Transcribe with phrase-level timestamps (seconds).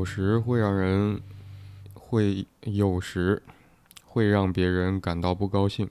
[0.00, 1.20] 有时会让人
[1.92, 3.42] 会有时
[4.02, 5.90] 会让别人感到不高兴。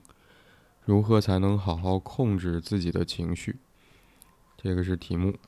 [0.84, 3.54] 如何才能好好控制自己的情绪？
[4.56, 5.38] 这个是题目。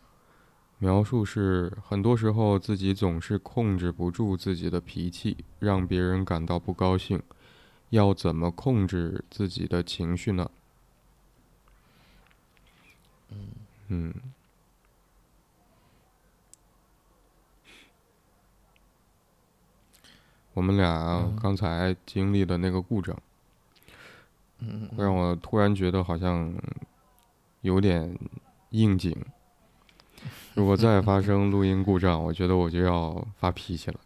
[0.78, 7.20] 描述是：很多时候自己总是控制不住自己的脾气，让别人感到不高兴。
[7.90, 10.48] 要怎么控制自己的情绪呢？
[13.88, 14.14] 嗯
[20.54, 23.16] 我们俩刚才经历的那个故障，
[24.58, 26.54] 嗯，会让我突然觉得好像
[27.62, 28.14] 有点
[28.68, 29.16] 应景。
[30.54, 34.00] 如果再发 生录音故障，我觉得我就要发脾气了。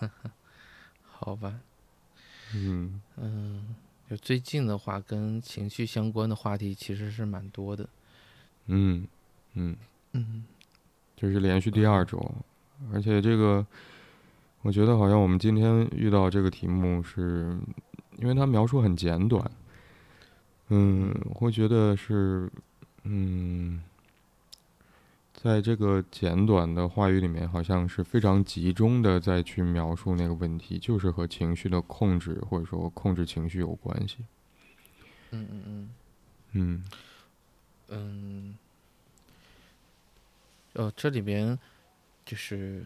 [1.02, 1.60] 好吧。
[2.54, 3.74] 嗯嗯，
[4.10, 7.88] 就最近的话，跟情绪相关的话题其实是蛮多的。
[8.66, 9.06] 嗯
[9.54, 9.74] 嗯
[10.12, 10.44] 嗯，
[11.16, 12.34] 这是连续第二周，
[12.92, 13.66] 而且这个。
[14.62, 17.58] 我觉得好像我们今天遇到这个题目，是
[18.18, 19.50] 因为它描述很简短。
[20.68, 22.50] 嗯，我会觉得是，
[23.04, 23.82] 嗯，
[25.32, 34.18] 在这个简短的话语里面，好像是非常集中的在去描述那个问题，就是和情绪的控制或者说控制情绪有关系。
[35.30, 35.90] 嗯嗯嗯。
[36.52, 36.84] 嗯。
[37.88, 38.58] 嗯。
[40.74, 41.58] 呃，这里边
[42.26, 42.84] 就是。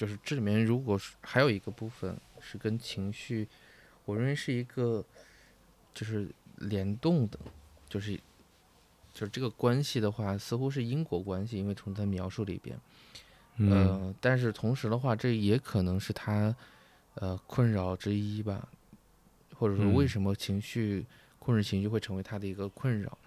[0.00, 3.46] 就是这里面，如果是还有一个部分是跟情绪，
[4.06, 5.04] 我认为是一个
[5.92, 6.26] 就是
[6.56, 7.38] 联动的，
[7.86, 8.16] 就是
[9.12, 12.80] 就是这个关系的话，似乎是因果关系，因为从他描述里边，
[13.58, 16.56] 呃，但是同时的话，这也可能是他
[17.16, 18.66] 呃困扰之一吧，
[19.54, 21.04] 或者说为什么情绪
[21.38, 23.18] 控制情绪会成为他的一个困扰，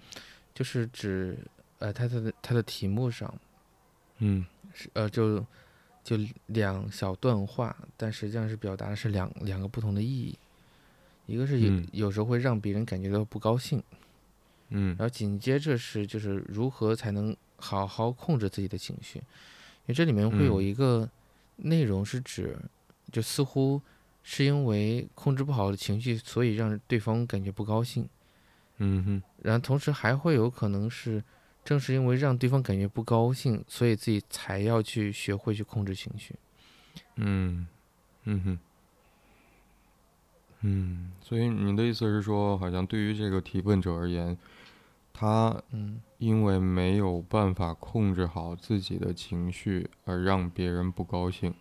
[0.55, 1.37] 就是指
[1.77, 3.31] 呃他的他的题目上，
[4.17, 4.43] 嗯，
[4.73, 5.45] 是呃就。
[6.03, 10.37] 就两小段话，但实际上是表达的是两两个不同的意义。
[11.25, 13.81] 一个是有有时候会让别人感觉到不高兴，
[14.69, 21.09] 嗯，然后紧接着是就是如何才能好好控制自己的情绪，因为这里面会有一个
[21.55, 22.57] 内容是指，
[23.11, 23.81] 就似乎
[24.21, 28.07] 是因为控制不好的情绪，所以让对方感觉不高兴，
[28.79, 31.23] 嗯哼，然后同时还会有可能是。
[31.63, 36.35] 正是因为让对方感觉不高兴，所以自己才要去学会去控制情绪。
[37.15, 37.65] 嗯，
[38.25, 38.59] 嗯哼，
[40.61, 44.37] 嗯，所以你的意思是说，好像对于这个提问者而言，
[45.13, 51.53] 他嗯，因为没有办法控制好自己的情绪，而让别人不高兴，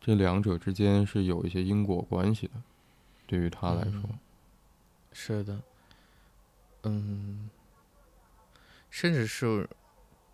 [0.00, 2.54] 这两者之间是有一些因果关系的。
[3.26, 4.02] 对于他来说，
[5.12, 5.62] 是的，
[6.82, 7.48] 嗯。
[8.90, 9.68] 甚至是，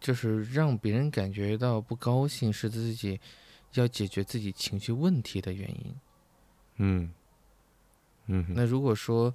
[0.01, 3.21] 就是让别人感觉到不高兴，是自己
[3.75, 5.95] 要解决自己情绪问题的原因。
[6.77, 7.13] 嗯，
[8.27, 8.47] 嗯。
[8.49, 9.35] 那如果说，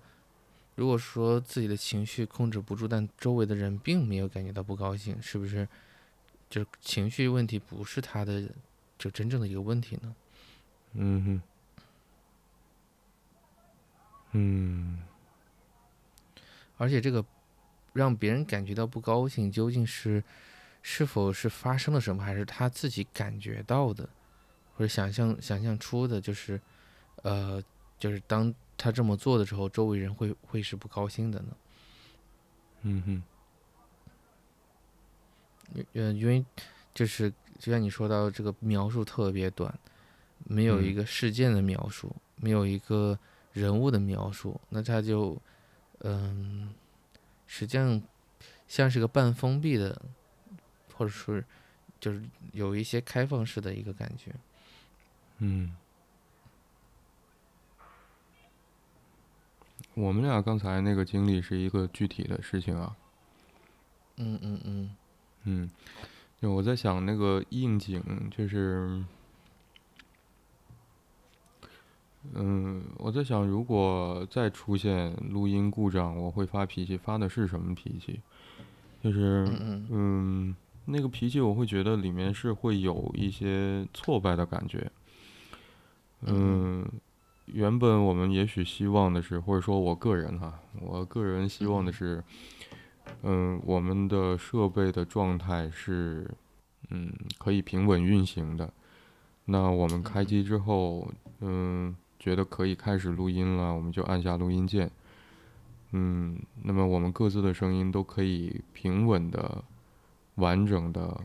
[0.75, 5.67] 如果说自己的情绪控制不住，但周围的人并没有感觉到不高兴，是不是，
[6.49, 8.49] 就情绪问题不是他的，
[8.97, 10.15] 就真正的一个问题呢？
[10.93, 11.41] 嗯哼。
[14.31, 14.99] 嗯。
[16.77, 17.23] 而且这个。
[17.93, 20.23] 让别人感觉到不高兴，究竟是
[20.81, 24.07] 是否是发生了什么，还是他自己感觉到的，
[24.75, 26.59] 或者想象想象出的，就是
[27.23, 27.61] 呃，
[27.99, 31.57] 就是当他这么做的时候，周围人会会是不高兴的呢？
[32.83, 33.23] 嗯哼。
[35.93, 36.43] 呃，因为
[36.93, 39.77] 就是就像你说到这个描述特别短，
[40.45, 43.17] 没有一个事件的描述，没有一个
[43.53, 45.37] 人物的描述，那他就
[45.99, 46.73] 嗯。
[47.53, 48.01] 实际上，
[48.65, 50.01] 像是个半封闭的，
[50.95, 51.43] 或者说，
[51.99, 52.23] 就是
[52.53, 54.33] 有一些开放式的一个感觉。
[55.39, 55.75] 嗯。
[59.95, 62.95] 我们俩刚才那个经历是一个具体的事情啊。
[64.15, 64.95] 嗯嗯嗯。
[65.43, 65.69] 嗯，
[66.41, 69.03] 就我在想那个应景，就是。
[72.35, 78.21] 嗯，我在想，如果再出现录音故障，我会发脾气，发的是什么脾气？
[79.03, 79.47] 就是，
[79.89, 84.91] 嗯，那个脾气，我会觉得里面是会有一些挫败的感觉。
[86.21, 86.85] 嗯，
[87.47, 92.23] 原本我们也许希望的是，或者说我个人哈，我个人希望的是，
[93.23, 96.29] 嗯，我们的设备的状态是，
[96.91, 98.71] 嗯，可以平稳运行的。
[99.45, 101.95] 那我们开机之后，嗯。
[102.21, 104.91] 觉得可以开始录音了，我们就按下录音键。
[105.93, 109.63] 嗯，那么我们各自的声音都可以平稳的、
[110.35, 111.19] 完整的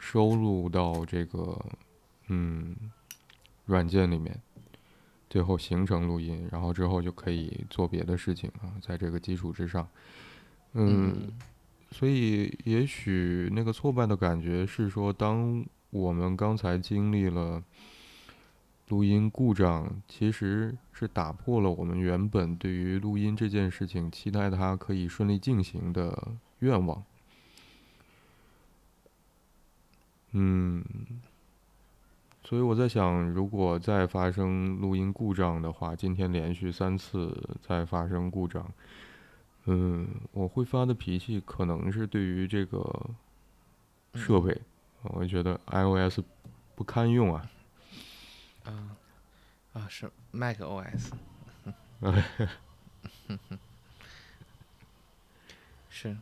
[0.00, 1.56] 收录到这个
[2.26, 2.74] 嗯
[3.66, 4.42] 软件里面，
[5.30, 9.88] 最后形成录音，然后之后就可以做别的事情啊，在这个基础之上，
[10.72, 11.32] 嗯，
[11.92, 17.62] 所以也许那个挫败的感觉是说，当我们刚才经历了
[18.88, 27.02] 录音故障，其实是打破了我们原本对于录音这件事情期待它可以顺利进行的愿望。
[30.30, 30.84] 嗯，
[32.44, 37.36] 所以我在想，如果再发生录音故障的话，今天连续三次
[37.66, 38.70] 再发生故障，
[39.64, 43.10] 嗯，我会发的脾气可能是对于这个
[44.14, 44.60] 设备，
[45.02, 46.20] 我觉得 iOS
[46.76, 47.50] 不堪用啊。
[48.66, 48.96] 啊
[49.72, 51.10] 啊，是 macOS。
[55.88, 56.16] 是。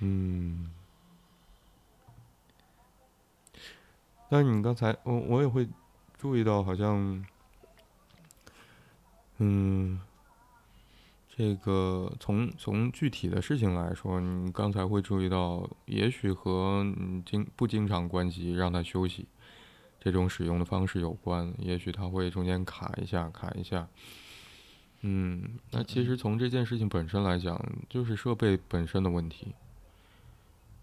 [0.00, 0.70] 嗯，
[4.30, 5.68] 但你刚才我我也会
[6.16, 7.26] 注意到，好像，
[9.38, 10.00] 嗯，
[11.38, 19.24] 这个从从具体的事情来说，你刚才会注意到，也许和你经不经常关机让它休息
[20.00, 23.86] 这种使用的方式有关，也许它会中间卡一下卡一下。
[25.02, 27.56] 嗯，那其实从这件事情本身来讲，
[27.88, 29.54] 就是设备本身的问题。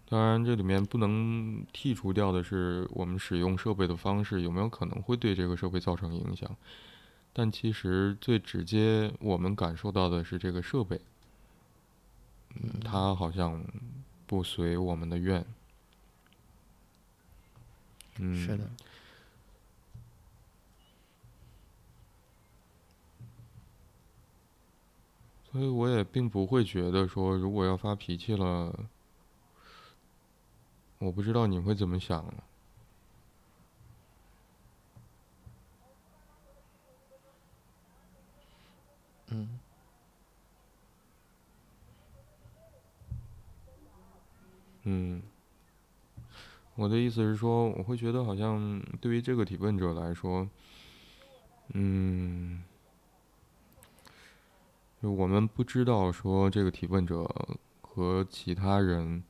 [0.08, 6.50] 当然，这里面不能剔除掉的是，我们使用设备的方式有没有可能会对这个设备造成影响？
[7.38, 10.98] 但其实最直接我们感受到的是这个设备，
[12.54, 13.62] 嗯，它好像
[14.26, 15.44] 不随我们的愿。
[18.18, 18.70] 嗯，是的。
[25.52, 28.88] 所以我也并不会觉得说，如果要发脾气了。
[30.98, 32.24] 我不知道你会怎么想。
[44.84, 45.22] 嗯。
[46.74, 50.48] 我的意思是说，我会觉得好像对于这个提问者来说，
[51.72, 52.62] 嗯，
[55.02, 57.24] 就我们不知道说这个提问者
[57.80, 59.22] 和其他人。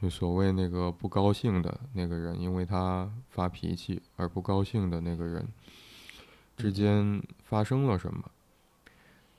[0.00, 5.46] 就所谓那个不高兴的那个人，因为他发脾气而不高兴的那个人
[6.56, 8.28] 之间发生了什么？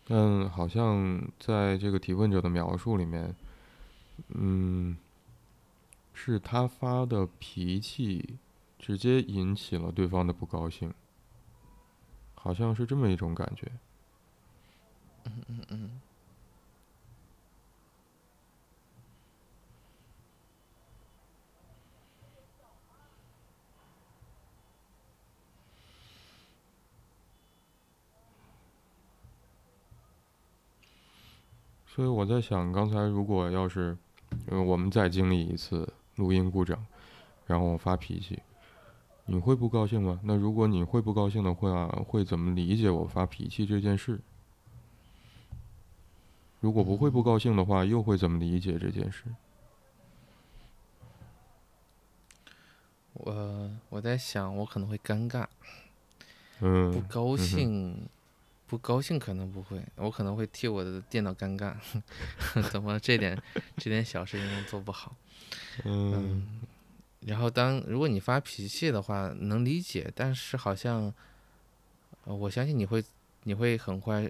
[0.05, 3.35] 但好像在这个提问者的描述里面，
[4.29, 4.97] 嗯，
[6.13, 8.37] 是他发的脾气
[8.77, 10.93] 直接引起了对方的不高兴，
[12.35, 13.71] 好像是这么一种感觉。
[15.25, 16.01] 嗯嗯嗯。
[31.93, 33.95] 所以我在想，刚才如果要是，
[34.47, 36.83] 呃，我们再经历一次录音故障，
[37.45, 38.41] 然后我发脾气，
[39.27, 40.19] 你会不高兴吗？
[40.23, 44.19] 那如果你会不高兴的话，会怎么理解我发脾气这件事？
[46.61, 49.25] 如果不会不高兴的话，又会怎么理解这件事？
[53.13, 55.45] 我我在想，我可能会尴尬，
[56.59, 58.09] 嗯，不高兴。
[58.67, 61.75] 不高兴可能不会，我可能会替我的电脑尴尬，
[62.71, 63.39] 怎么这点
[63.77, 65.15] 这点小事情都做不好？
[65.85, 66.61] 嗯，
[67.21, 71.13] 然后当如果你发脾气的话，能理解，但是好像，
[72.23, 73.03] 我相信你会
[73.43, 74.29] 你会很快，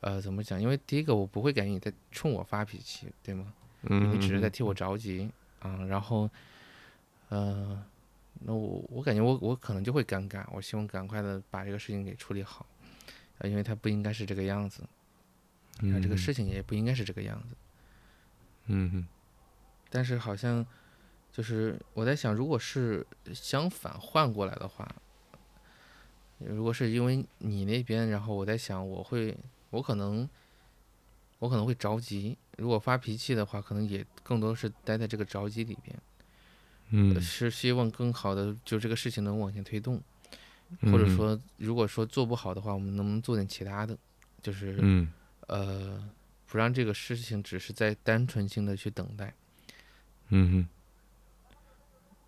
[0.00, 0.60] 呃，怎么讲？
[0.60, 3.52] 因为第一个我不会感觉你在冲我发脾气，对吗？
[3.84, 5.76] 嗯，你只是在替我着急啊。
[5.88, 6.28] 然后，
[7.30, 7.82] 呃，
[8.40, 12.66] 那我我感觉我我可能就会尴尬，我希望赶快的把这个事情给处理好。
[13.40, 14.82] 啊，因为他不应该是这个样子，
[15.78, 17.56] 啊，这个事情也不应该是这个样子。
[18.66, 19.06] 嗯哼。
[19.88, 20.64] 但是好像，
[21.32, 23.04] 就是我在想，如果是
[23.34, 24.88] 相反换过来的话，
[26.38, 29.36] 如果是因为你那边，然后我在想，我会，
[29.70, 30.28] 我可能，
[31.38, 32.38] 我可能会着急。
[32.56, 35.98] 如果发脾气的话，可能也更多是待在这个着急里边。
[36.90, 37.20] 嗯。
[37.20, 40.00] 是希望更好的，就这个事情能往前推动。
[40.82, 43.96] 或者说，如果说做不好的话，我们能不能做点其他的？
[44.42, 45.06] 就是，
[45.48, 46.08] 呃，
[46.46, 49.34] 不让这个事情只是在单纯性的去等待。
[50.28, 50.68] 嗯哼。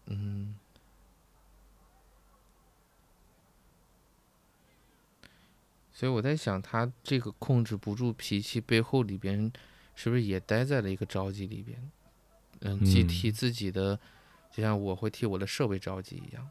[0.06, 0.54] 嗯。
[5.92, 9.52] 所以我在想，他这个控制不住脾气背后里边，
[9.94, 11.90] 是不是也待在了一个着急里边？
[12.60, 13.98] 嗯，既替自己的
[14.52, 16.48] 就像我会替我的设备着急一样，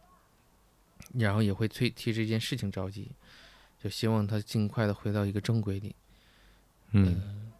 [1.13, 3.11] 然后也会替替这件事情着急，
[3.81, 5.95] 就希望他尽快的回到一个正轨里。
[6.91, 7.51] 嗯，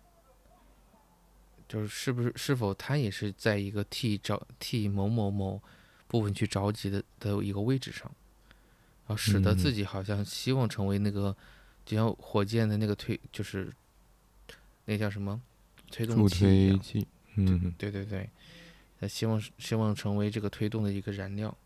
[1.68, 5.62] 就是是不是是否他也是在一个替着替某某某
[6.08, 8.12] 部分去着急的的一个位置上，
[9.08, 11.34] 然后使得自己好像希望成为那个，
[11.86, 13.72] 就像火箭的那个推，就是
[14.84, 15.42] 那叫什么
[15.90, 17.08] 推动器？
[17.36, 18.30] 嗯，对对对，
[19.00, 21.58] 他希望希望成为这个推动的一个燃料，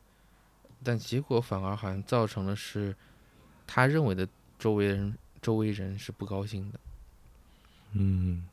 [0.86, 2.96] 但结果反而好像造成了是，
[3.66, 4.28] 他认为的
[4.60, 6.80] 周围人周围人是不高兴的。
[7.94, 8.48] 嗯，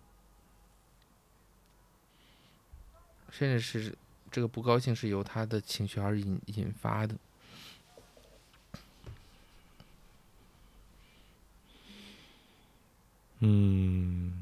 [3.31, 3.95] 甚至是
[4.31, 7.15] 这个不高兴是由他的情绪而引引发的。
[13.41, 14.42] 嗯。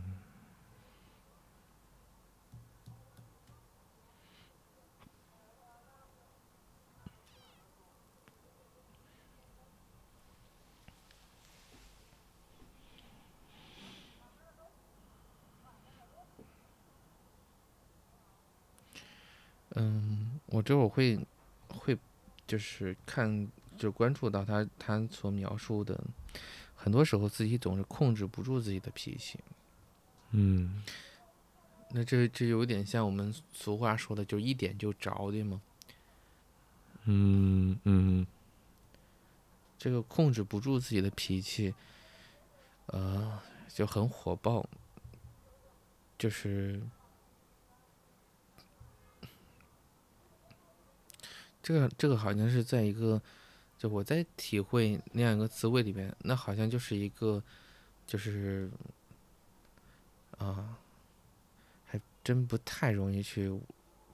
[19.76, 21.18] 嗯，我这我会
[21.68, 21.96] 会
[22.46, 23.48] 就是看
[23.78, 26.02] 就关注到他他所描述的，
[26.74, 29.38] 很多时候自己总是控制不住自己的脾气。
[30.32, 30.82] 嗯，
[31.90, 35.62] 那这这有点像我们俗话说的，就一点就着的吗？
[37.04, 38.26] 嗯嗯，
[39.78, 41.72] 这个控制不住自己的脾气，
[42.86, 44.68] 呃，就很火爆，
[46.18, 46.82] 就是。
[51.70, 53.22] 这个这个好像是在一个，
[53.78, 57.40] 就我在体会那样一个滋味里边，那好像就是一个，
[58.08, 58.68] 就是，
[60.36, 60.76] 啊，
[61.86, 63.48] 还真不太容易去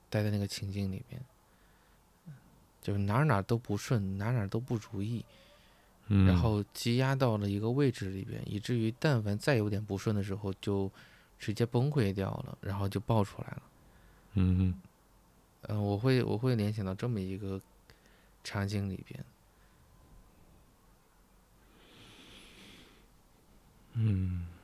[0.07, 1.19] 待在那个情境里边，
[2.79, 5.25] 就是哪哪都不顺，哪哪都不如意，
[6.07, 10.91] 然后积压到了一个位置里边，以至于但凡再有点不顺的时候，就
[11.39, 13.61] 直接崩溃掉了，然后就爆出来了，
[14.35, 14.79] 嗯。
[15.63, 17.61] 嗯，我会我会联想到这么一个
[18.43, 19.25] 场景里边。
[23.95, 24.57] 嗯。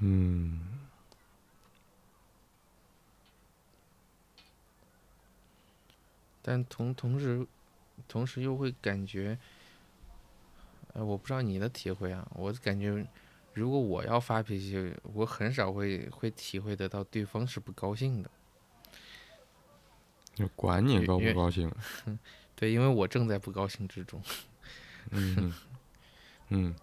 [0.00, 0.88] 嗯。
[6.44, 7.46] 但同同时。
[8.08, 9.38] 同时又会感觉，
[10.94, 13.06] 呃，我不知道你的体会啊，我感觉，
[13.52, 18.30] 如果我要发脾气，我很少会会体会得到对方是不高兴的。
[20.56, 21.70] 管你高不高兴。
[22.54, 24.22] 对，因为我正在不高兴之中。
[25.10, 25.52] 嗯
[26.48, 26.74] 嗯。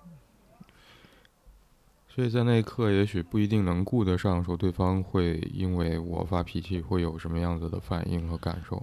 [2.10, 8.82] 所以在那一刻，也许不一定能顾得上说对方会因为我发脾气会有什么样子的反应和感受。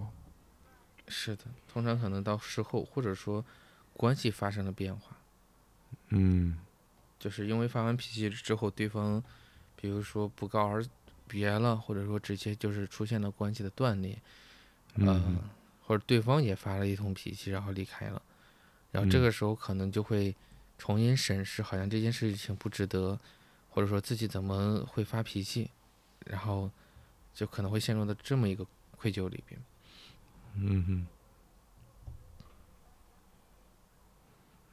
[1.12, 3.44] 是的，通常可能到事后，或者说
[3.92, 5.14] 关系发生了变化，
[6.08, 6.58] 嗯，
[7.18, 9.22] 就是因为发完脾气之后，对方
[9.76, 10.82] 比如说不告而
[11.28, 14.18] 别了，或者说直接就是出现了关系的断裂，
[14.94, 15.38] 嗯，
[15.86, 18.22] 或者对方也发了一通脾气，然后离开了，
[18.90, 20.34] 然后这个时候可能就会
[20.78, 23.20] 重新审视，好像这件事情不值得，
[23.68, 25.70] 或者说自己怎么会发脾气，
[26.24, 26.70] 然后
[27.34, 28.66] 就可能会陷入到这么一个
[28.96, 29.60] 愧疚里边。
[30.54, 31.06] 嗯哼，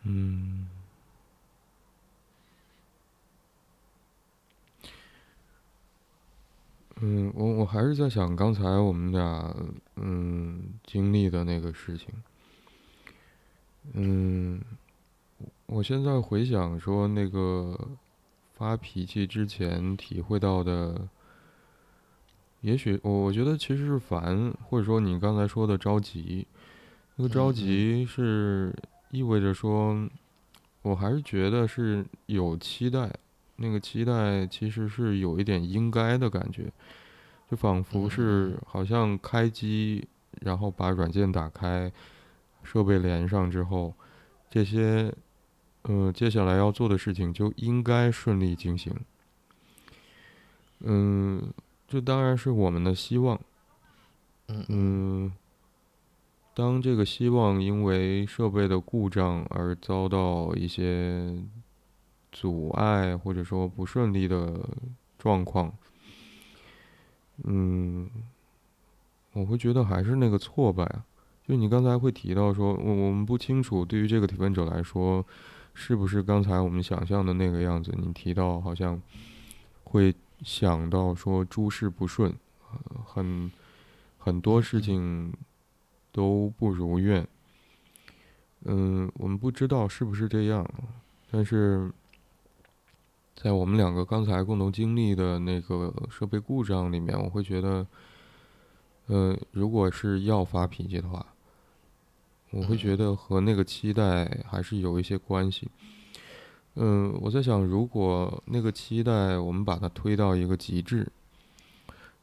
[0.04, 0.68] 嗯，
[7.02, 9.56] 嗯，我我还是在想刚才我们俩
[9.96, 12.08] 嗯经历的那个事情，
[13.94, 14.62] 嗯，
[15.66, 17.98] 我现在回想说那个
[18.54, 21.08] 发脾气之前体会到的。
[22.62, 26.46] 也许我我觉得其实是烦，或者说你刚才说的着急，
[27.16, 28.76] 那个着急是
[29.12, 30.10] 意味着说，
[30.82, 33.10] 我还是觉得是有期待，
[33.56, 36.70] 那个期待其实是有一点应该的感觉，
[37.50, 40.06] 就仿佛是好像开机，
[40.42, 41.90] 然后把软件打开，
[42.64, 43.94] 设备连上之后，
[44.50, 45.14] 这些，
[45.84, 48.94] 呃，接下来要做的事情就应该顺利进行，
[50.82, 51.54] 嗯。
[51.90, 53.40] 这当然是我们的希望，
[54.48, 55.34] 嗯，
[56.54, 61.36] 当这个希望因为设备的故障而遭到一些
[62.32, 64.70] 阻碍或者说不顺利的
[65.18, 65.74] 状况，
[67.46, 68.08] 嗯，
[69.34, 71.04] 我会觉得还是那个挫败啊，
[71.48, 75.26] 就你刚才会提到说，我我们不清楚对于这个提问者来说，
[75.74, 77.92] 是不是刚才我们想象的那个样子？
[77.98, 79.02] 你提到好像
[79.86, 82.34] 会想到说诸事不顺，
[83.06, 83.52] 很
[84.18, 85.34] 很多事情
[86.12, 87.28] 都不如愿。
[88.66, 90.70] 嗯，我们不知道是不是这样，
[91.32, 91.92] 但是
[93.36, 97.88] 在我们两个刚才共同经历的那个设备故障里面，我会觉得，
[99.08, 101.26] 呃，如果是要发脾气的话。
[102.52, 105.70] 我会觉得和那个期待还是有一些关系。
[106.76, 111.12] 嗯，我在想，如果那个期待我们把它推到一个极致，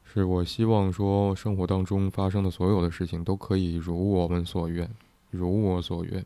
[0.03, 4.89] 是我希望说生活当中发生的所有的事情都可以如我们所愿，
[5.29, 6.25] 如我所愿。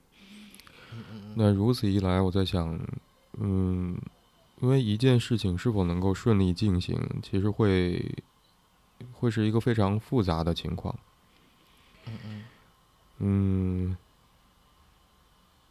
[1.35, 2.79] 那如此一来，我在想，
[3.37, 3.97] 嗯，
[4.59, 8.13] 因为一件事情是否能够顺利进行，其实会
[9.11, 10.97] 会是一个非常复杂的情况。
[12.07, 12.43] 嗯嗯。
[13.23, 13.97] 嗯，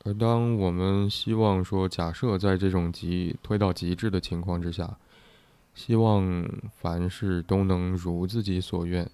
[0.02, 4.97] 而当我们希望说，假设在这种极推到极致的情况之下，
[5.75, 9.11] 希望凡事都能如自己所愿，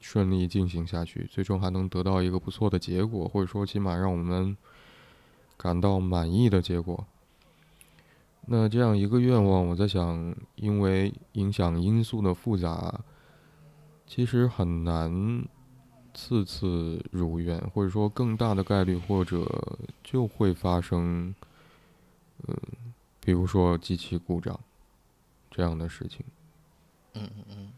[0.00, 4.56] 顺利进行下去，最终还能得到一个不错的结果，或者说起码让我们
[5.56, 7.06] 感到满意的结果。
[8.46, 13.00] 那这样一个愿望，我在想，因为影响因素的复杂，
[14.06, 15.44] 其实很难。
[16.14, 19.44] 次次如愿，或者说更大的概率，或者
[20.02, 21.34] 就会发生，
[22.46, 22.56] 嗯，
[23.20, 24.58] 比如说机器故障
[25.50, 26.24] 这样的事情。
[27.14, 27.72] 嗯嗯嗯。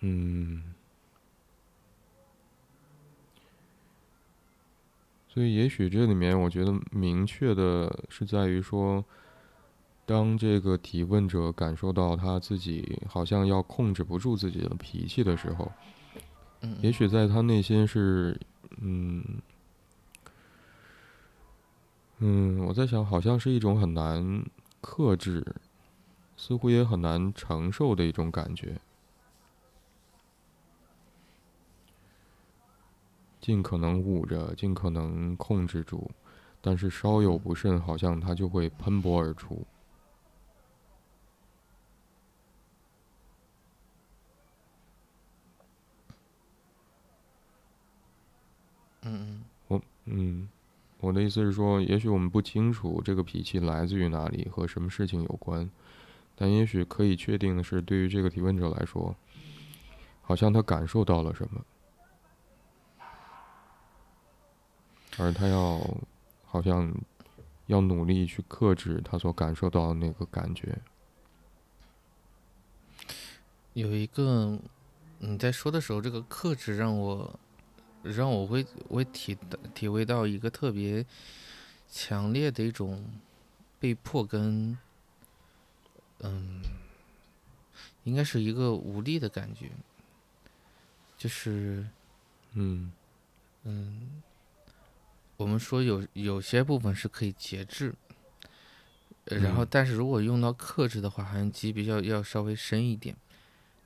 [0.00, 0.74] 嗯。
[5.28, 9.04] 所以，也许这里面，我觉得明确的是在于说。
[10.08, 15.70] 当这个提问者感受到他自己好像要控制不住自己的脾气的时候，
[16.80, 18.40] 也许在他内心是，
[18.78, 19.22] 嗯，
[22.20, 24.42] 嗯，我在想，好像是一种很难
[24.80, 25.44] 克制，
[26.38, 28.80] 似乎也很难承受的一种感觉，
[33.42, 36.10] 尽可能捂着，尽可能控制住，
[36.62, 39.66] 但是稍有不慎，好像他就会喷薄而出。
[49.68, 50.48] 我嗯，
[51.00, 55.68] 我的意思是说，也许我们不清楚这个脾气来自于哪里和什么事情有关，
[56.34, 59.14] 但也许可以确定的是，对于这个提问者来说，
[60.22, 61.64] 好像他感受到了什么，
[65.18, 65.78] 而他要
[66.44, 66.92] 好像
[67.66, 70.78] 要努力去克制他所感受到的那个感觉。
[73.74, 74.58] 有一个
[75.18, 77.38] 你在说的时候，这个克制让我。
[78.02, 79.36] 让我会会体
[79.74, 81.04] 体会到一个特别
[81.88, 83.04] 强烈的一种
[83.78, 84.76] 被迫跟
[86.20, 86.62] 嗯，
[88.04, 89.70] 应该是一个无力的感觉，
[91.16, 91.86] 就是
[92.52, 92.92] 嗯。
[93.64, 94.22] 嗯，
[95.36, 97.92] 我们说有有些部分是可以节制，
[99.26, 103.14] 然后但是如果用到克制的话，好像其实比较要稍微深一点，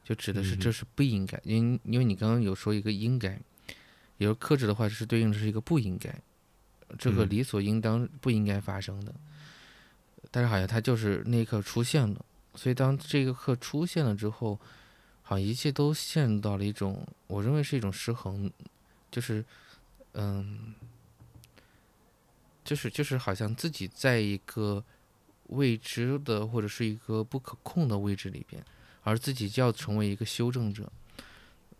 [0.04, 3.40] 就指的是这是不应该，因因为你刚刚有说一个应该。
[4.22, 6.16] 比如克制的话，是对应的是一个不应该，
[6.96, 9.12] 这个理所应当不应该发生的，
[10.30, 14.60] 但是好像它就是那一刻出现了，所以当这个刻出现了之后，
[15.22, 18.48] 好像一切都陷入到了一种我认为是一种失衡，
[19.10, 19.44] 就是，
[20.12, 20.72] 嗯，
[22.62, 24.84] 就是就是好像自己在一个
[25.48, 28.64] 未知的或者是一个不可控的位置里边，
[29.02, 30.92] 而自己就要成为一个修正者，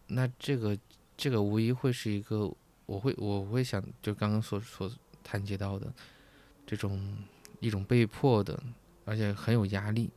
[0.09, 0.77] 那这个。
[1.23, 2.53] 这个无疑会是一个，
[2.85, 4.91] 我会我会想，就刚刚所所
[5.23, 5.87] 谈及到的
[6.67, 7.17] 这种
[7.61, 8.61] 一种被迫的，
[9.05, 10.11] 而且很有压力，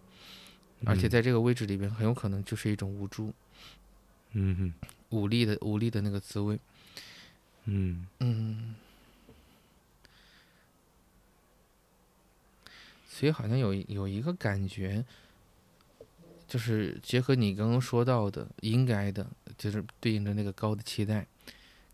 [0.83, 3.31] 而且在这个位置里边，很有可能就是一种无助，
[4.31, 6.59] 嗯哼，无力的无力的那个滋味，
[7.65, 8.07] 嗯。
[8.19, 8.73] 嗯，
[13.07, 15.05] 所以好像有有一个感觉。
[16.47, 19.25] 就是结合你刚刚说到的，应该的，
[19.57, 21.25] 就是对应着那个高的期待。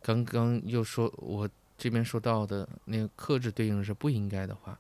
[0.01, 4.79] 刚刚又说我这边说到的那个克制，对应的是不应该的话，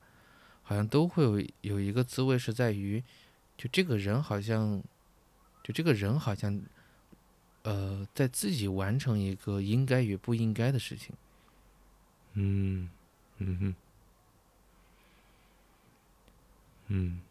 [0.63, 3.03] 好像都会有有一个滋味是在于，
[3.57, 4.81] 就这个人好像，
[5.63, 6.61] 就这个人好像，
[7.63, 11.15] 呃，在自己完成一个应该与不应该的事情。
[12.33, 12.89] 嗯，
[13.37, 13.75] 嗯哼，
[16.87, 17.21] 嗯。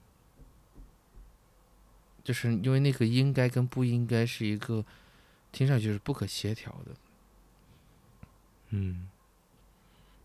[2.22, 4.84] 就是因为那个应该跟不应该是一个
[5.52, 6.94] 听上去是不可协调的，
[8.70, 9.08] 嗯，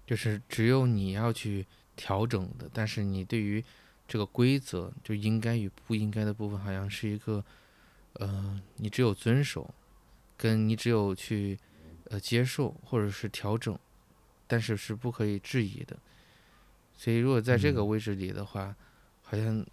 [0.05, 3.63] 就是只有你要去调整的，但是你对于
[4.07, 7.43] 这个规则就应该与不应该的部分，好像是一个，
[8.13, 9.73] 呃，你只有遵守，
[10.37, 11.57] 跟你只有去
[12.11, 13.77] 呃接受或者是调整，
[14.45, 15.97] 但是是不可以质疑的。
[16.95, 18.75] 所以如果在这个位置里的话，
[19.23, 19.65] 好像，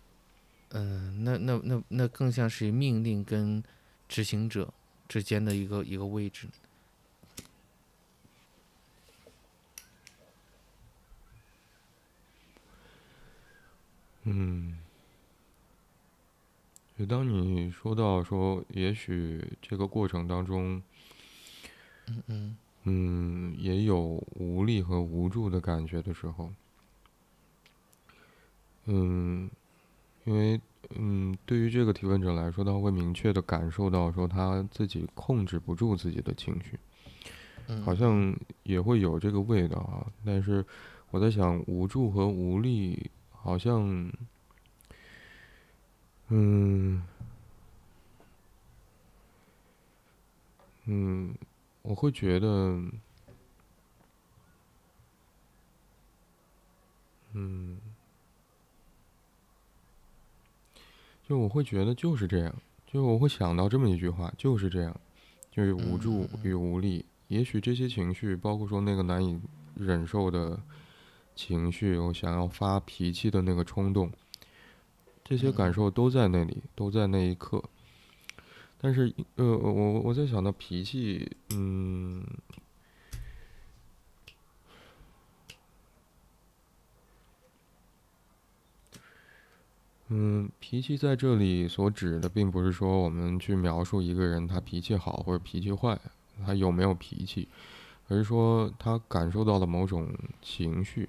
[0.71, 3.63] 嗯，那那那那更像是命令跟
[4.09, 4.73] 执行者
[5.13, 6.49] 之间的一个一个位置。
[14.23, 14.79] 嗯，
[16.99, 20.83] 就当你说到说，也许这个过程当中，
[22.07, 23.99] 嗯嗯，嗯，也有
[24.37, 26.51] 无力和无助的感觉的时候，
[28.87, 29.51] 嗯，
[30.25, 30.59] 因为
[30.91, 36.79] 嗯，对于这个提问者来说，他会明确的感受到说他自己控制不住自己的情绪，
[37.85, 40.07] 好像也会有这个味道啊。
[40.25, 40.65] 但是
[41.11, 43.11] 我在想，无助和无力。
[43.45, 44.13] 好像，
[46.29, 47.03] 嗯，
[50.85, 51.35] 嗯，
[51.83, 52.81] 我会觉得，
[57.33, 57.77] 嗯，
[61.29, 62.55] 就我会觉得就是这样，
[62.87, 65.01] 就我会想到这么一句话，就是这样，
[65.51, 67.05] 就是无助与无力。
[67.29, 69.41] 也许这些情绪，包括说那个难以
[69.75, 70.61] 忍受的。
[71.35, 74.13] 情绪，我想要发脾气的那个冲动，
[75.25, 77.65] 这些感受都在那里，都在那一刻。
[78.79, 82.23] 但是，呃，我我在想到脾气，嗯，
[90.09, 95.99] 嗯，脾气在这里所指的，并不是说我们去描述一个人他脾气好或者脾气坏，
[96.45, 97.49] 他有没有脾气，
[98.09, 100.13] 而是说他感受到了某种
[100.43, 101.09] 情绪。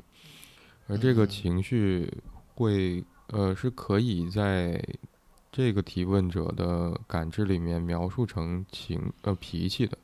[0.87, 2.11] 而这个情绪
[2.55, 4.81] 会，呃，是可以在
[5.51, 9.97] 这个提问者的感知里面描述成情，呃，脾气的。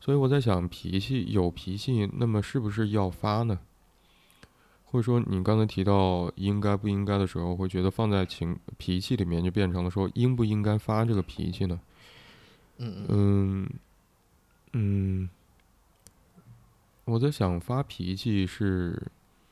[0.00, 3.60] 所以我在想，脾气有脾气，那么是不是要发呢？
[4.94, 11.80] 或者说，你刚才提到应该不应该的时候，会觉得放在情脾气里面就变成了说应不应该发这个脾气呢？
[12.78, 13.68] 嗯嗯
[14.72, 15.28] 嗯，
[17.06, 19.02] 我在想发脾气是。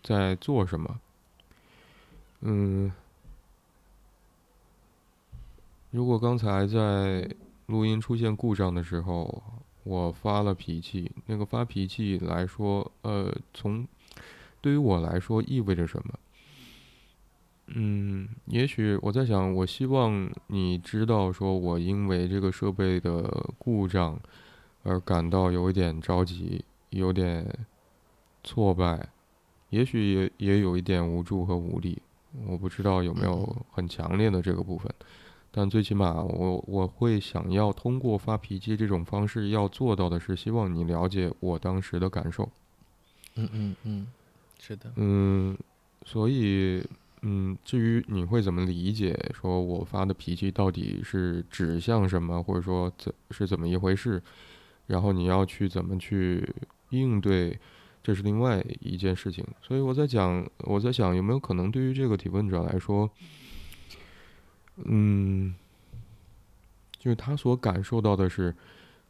[0.05, 1.01] 在做什么？
[2.41, 2.91] 嗯，
[5.93, 7.33] 如果刚才在
[7.67, 9.41] 录音出现故障的时候，
[9.85, 13.87] 我发了脾气，那个发脾气来说，呃，从
[14.63, 16.15] 对于我来说意味着什么？
[17.75, 23.23] 嗯，也许我在想，我希望你知道，说我因为这个设备的
[23.59, 24.19] 故障
[24.83, 27.47] 而感到有一点着急，有点
[28.43, 29.09] 挫败。
[29.71, 32.01] 也许也也有一点无助和无力，
[32.47, 34.93] 我不知道有没有很强烈的这个部分，
[35.51, 42.51] 但最起码我我会想要通过发脾气这种方式要做到的是，希望你了解我当时的感受。
[43.37, 44.07] 嗯嗯嗯，
[44.65, 44.93] 是的。
[44.95, 45.59] 嗯，
[46.05, 46.81] 所以
[47.23, 54.23] 嗯，至于你会怎么理解，说我发的脾气到底是指向什么，或者说怎是怎么一回事，
[54.87, 56.49] 然后你要去怎么去
[56.91, 57.59] 应对。
[58.05, 63.09] 这是另外一件事情，所以我在讲，我在想有没有可能对于这个提问者来说，
[64.87, 65.55] 嗯，
[66.99, 68.53] 就是他所感受到的是，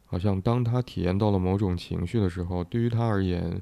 [0.05, 3.59] 好像当他体验到了某种情绪的时候，对于他而言，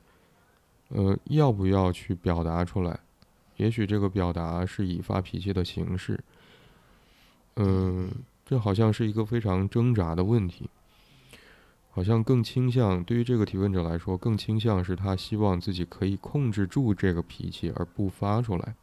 [0.94, 3.00] 呃，要不要去表达出来？
[3.58, 6.20] 也许这个表达是以发脾气的形式，
[7.56, 8.10] 嗯，
[8.46, 10.70] 这好像是一个非常挣扎的问题。
[11.94, 18.74] 好像更倾向，对于这个提问者来说，更倾向是他希望自己可以控制住这个脾气而不发出来。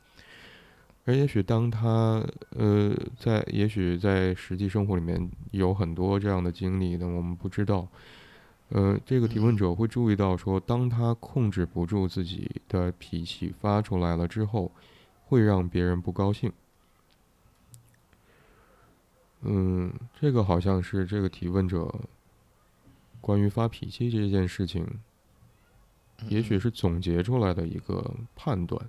[1.07, 7.89] 而也许当他呃在，也许在实际生活里面有很多这样的经历的，我们不知道。
[8.71, 14.71] 呃，这个提问者会注意到说，当他控制不住自己的脾气发出来了之后，
[15.25, 16.53] 会让别人不高兴。
[19.41, 21.95] 嗯，这个好像是这个提问者。
[23.21, 24.87] 关于发脾气这件事情，
[26.29, 28.89] 也许是总结出来的一个判断。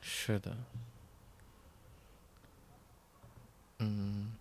[0.00, 0.56] 是的，
[3.78, 4.32] 嗯，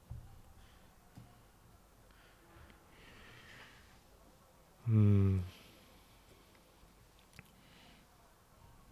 [4.85, 5.43] 嗯，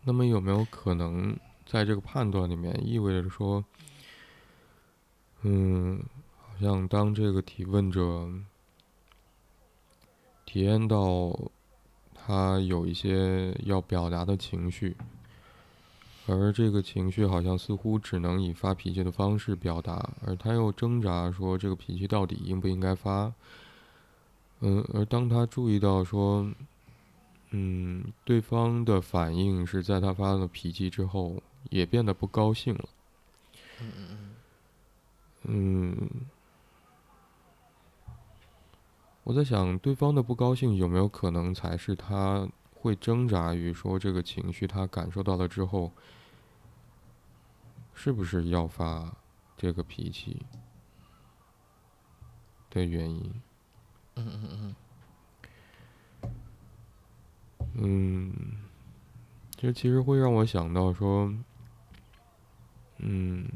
[0.03, 3.63] 那么有没有可能在这个判断里面意味着说？
[5.45, 6.01] 嗯，
[6.38, 8.29] 好像当这个提问者
[10.45, 11.38] 体验到
[12.13, 14.95] 他有一些要表达的情绪，
[16.25, 23.33] 而这个情绪好像似乎只能以发脾气的方式表达，而他又挣扎说这个脾气到底应不应该发。
[24.62, 26.49] 嗯，而当他注意到说，
[27.51, 32.86] 嗯，对方的反应是在他发了脾气之后也变得不高兴了。
[33.81, 34.29] 嗯嗯嗯。
[35.45, 36.09] 嗯，
[39.25, 42.47] 我在想，对方的不高兴有没有可能才是他
[42.84, 45.89] 会挣扎于说这个情绪他感受到了之后，
[47.93, 49.15] 是不是要发
[49.56, 50.46] 这个脾气
[52.69, 53.41] 的原因？
[54.15, 56.30] 嗯嗯嗯。
[57.76, 58.34] 嗯，
[59.56, 61.34] 这其实会让我想到说，
[62.98, 63.48] 嗯。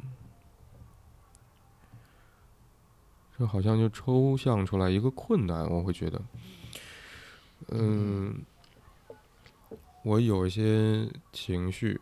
[3.38, 6.22] 这好像就抽象出来一个困难，我会觉得，
[7.68, 8.34] 嗯，
[10.08, 12.00] 我有一些情绪，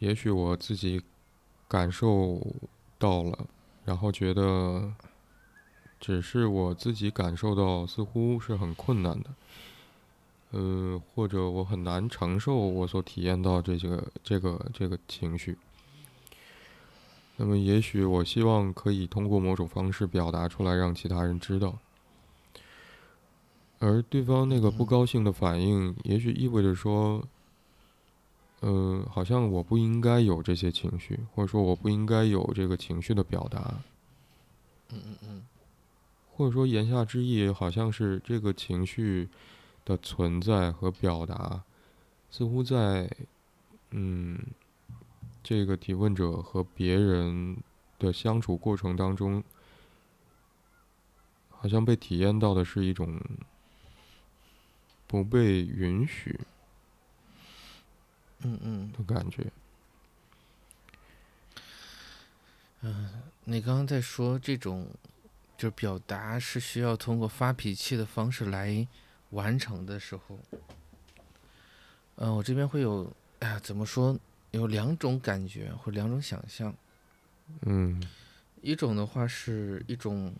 [0.00, 1.00] 也许我自己
[1.68, 2.44] 感受
[2.98, 3.46] 到了，
[3.84, 4.92] 然后觉得
[6.00, 9.30] 只是我自己感受到，似乎是很困难的，
[10.50, 15.56] 呃，或者我很难承受我所体验到这个这个这个情绪。
[17.36, 21.78] 那么，也许我希望可以通过某种方式表达出来，让其他人知道。
[23.78, 27.22] 而对方那个不高兴的反应，也许意味着说，
[28.64, 33.74] 呃，好像我不应该有这些情绪，或者说我不应该有这个情绪的表达。
[34.90, 35.42] 嗯嗯嗯。
[36.32, 39.28] 或者说言下之意，好像是这个情绪
[39.84, 41.62] 的存在和表达，
[42.30, 43.10] 似乎在，
[43.90, 44.38] 嗯。
[45.46, 47.58] 这个提问者和别人
[47.98, 49.44] 的相处过程当中，
[51.50, 53.20] 好像被体验到的是一种
[55.06, 56.40] 不被允许，
[58.44, 59.44] 嗯嗯的感觉。
[62.82, 64.86] 嗯，你刚刚在说这种，
[65.56, 68.86] 就是表达是需要通过发脾气的方式来
[69.30, 70.38] 完成的时候，
[72.16, 74.16] 嗯，我这边会有，哎呀，怎么说？
[74.50, 76.72] 有两种感觉或两种想象，
[77.62, 78.00] 嗯，
[78.62, 80.32] 一种的话是一种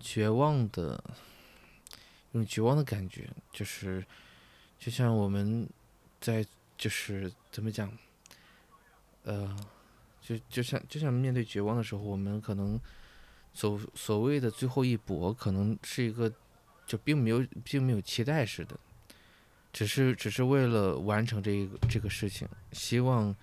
[0.00, 1.04] 绝望的，
[2.30, 4.02] 一种绝望的感觉，就是
[4.78, 5.68] 就像我们
[6.22, 6.42] 在
[6.78, 7.92] 就是怎么讲，
[9.24, 9.54] 呃，
[10.22, 12.80] 就就像就像面对绝望的时候，我们可能
[13.52, 16.32] 所所谓的最后一搏，可能是一个
[16.86, 18.78] 就并没有并没有期待似的。
[19.70, 23.34] 只是只是为了完成这个这个事情，希望，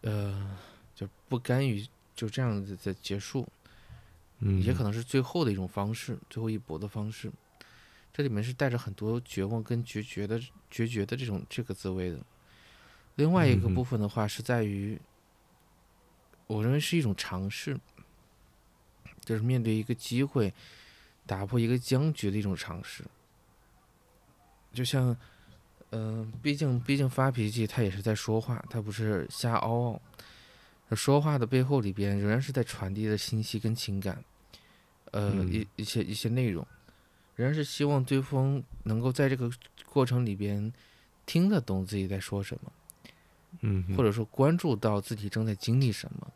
[0.00, 0.56] 呃，
[0.94, 3.46] 就不甘于就这样子的结束，
[4.38, 7.30] 嗯，也可能是最后的一种方式，最后一搏的方式。
[8.12, 10.40] 这里面是带着很多绝望跟决绝的
[10.70, 12.18] 决绝的这种这个滋味的。
[13.16, 15.00] 另外一个部分的话是在于，
[16.46, 17.78] 我认为是一种尝试，
[19.24, 20.52] 就是面对一个机会，
[21.26, 23.04] 打破一个僵局的一种尝试。
[24.72, 25.16] 就像，
[25.90, 30.00] 嗯，毕竟毕竟发脾气，他也是在说话，他不是瞎嗷嗷。
[30.96, 34.24] 说话的背后里边，仍然是在传递的信息跟情感，
[35.10, 36.66] 呃，一一些一些内容，
[37.38, 39.50] 仍然是希望对方能够在这个
[39.86, 40.70] 过程里边
[41.24, 42.72] 听得懂自己在说什么，
[43.60, 46.30] 嗯，或者说关注到自己正在经历什么。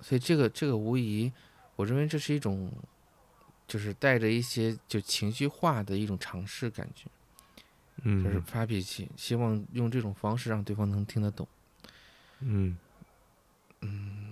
[0.00, 1.32] 所以这个这个无疑，
[1.74, 2.72] 我认为这是一种。
[3.68, 7.04] 就是带着一些就情绪化的一种尝试感觉，
[8.02, 11.46] 嗯，就是发脾气，希望用这种方式让对方能听得懂，
[12.40, 12.78] 嗯，
[13.82, 14.27] 嗯，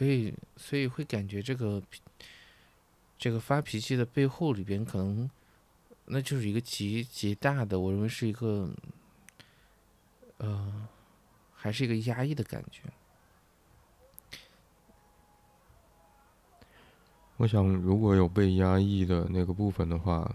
[0.00, 1.82] 所以所以会感觉这个
[3.18, 5.30] 这个发脾气的背后里边可能
[6.06, 8.70] 那就是一个极极大的，我认为是一个，
[10.38, 10.88] 呃。
[11.52, 12.84] 还是一个压抑的感觉。
[17.36, 20.34] 我想，如果有被压抑的那个部分的话，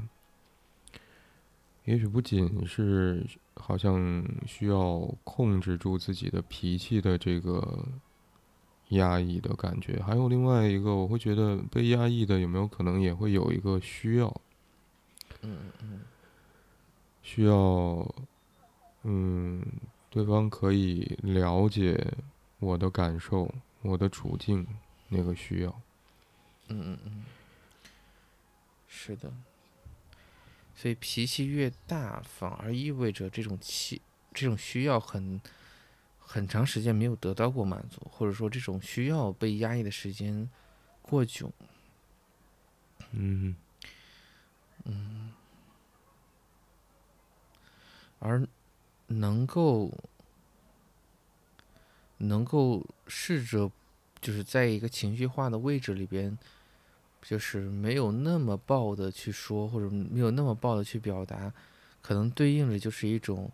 [1.85, 3.25] 也许不仅是
[3.55, 7.83] 好像需要控制住自己的脾气的这个
[8.95, 14.27] 压抑的感觉，还有另外一个，我会觉得被压抑的有没有可能也会有一个需要，
[15.41, 16.01] 嗯嗯嗯，
[17.23, 18.15] 需要，
[19.03, 19.61] 嗯。
[20.09, 22.13] 对方可以了解
[22.59, 24.65] 我的感受，我的处境，
[25.09, 25.81] 那个需要。
[26.69, 27.25] 嗯嗯嗯，
[28.87, 29.29] 是的。
[30.73, 34.01] 所以脾气越大，反而意味着这种气
[34.33, 35.41] 这种需要很
[36.27, 40.49] 很长时间没有得到过满足，或者说这种需要被压抑的时间
[41.01, 41.51] 过久。
[43.11, 43.55] 嗯
[44.83, 45.31] 嗯，
[48.19, 48.45] 而
[49.07, 49.91] 能够
[52.17, 53.71] 能够试着
[54.19, 56.37] 就是在一个情绪化的位置里边，
[57.21, 61.53] 就是没有那么爆的去说，或者没有那么爆的去表达，
[62.01, 63.51] 可能对应着就是一种，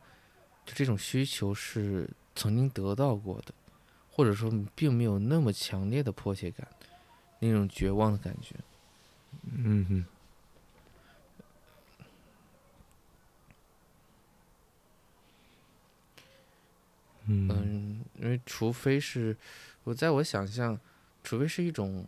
[0.65, 3.53] 就这种需求是曾经得到过的，
[4.09, 6.67] 或者说并没有那么强烈的迫切感，
[7.39, 8.55] 那种绝望的感觉。
[9.43, 10.05] 嗯哼。
[17.27, 19.37] 嗯，因为除非是，
[19.83, 20.77] 我在我想象，
[21.23, 22.05] 除非是一种，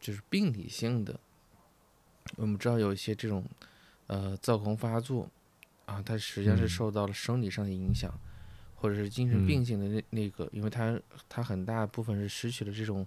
[0.00, 1.18] 就是病理性的，
[2.36, 3.44] 我们知道有一些这种，
[4.06, 5.28] 呃，躁狂发作，
[5.84, 8.18] 啊，它实际上是受到了生理上的影响，
[8.80, 13.06] 或者是精神病性的那那个，因为他他很大部分是失去了这种，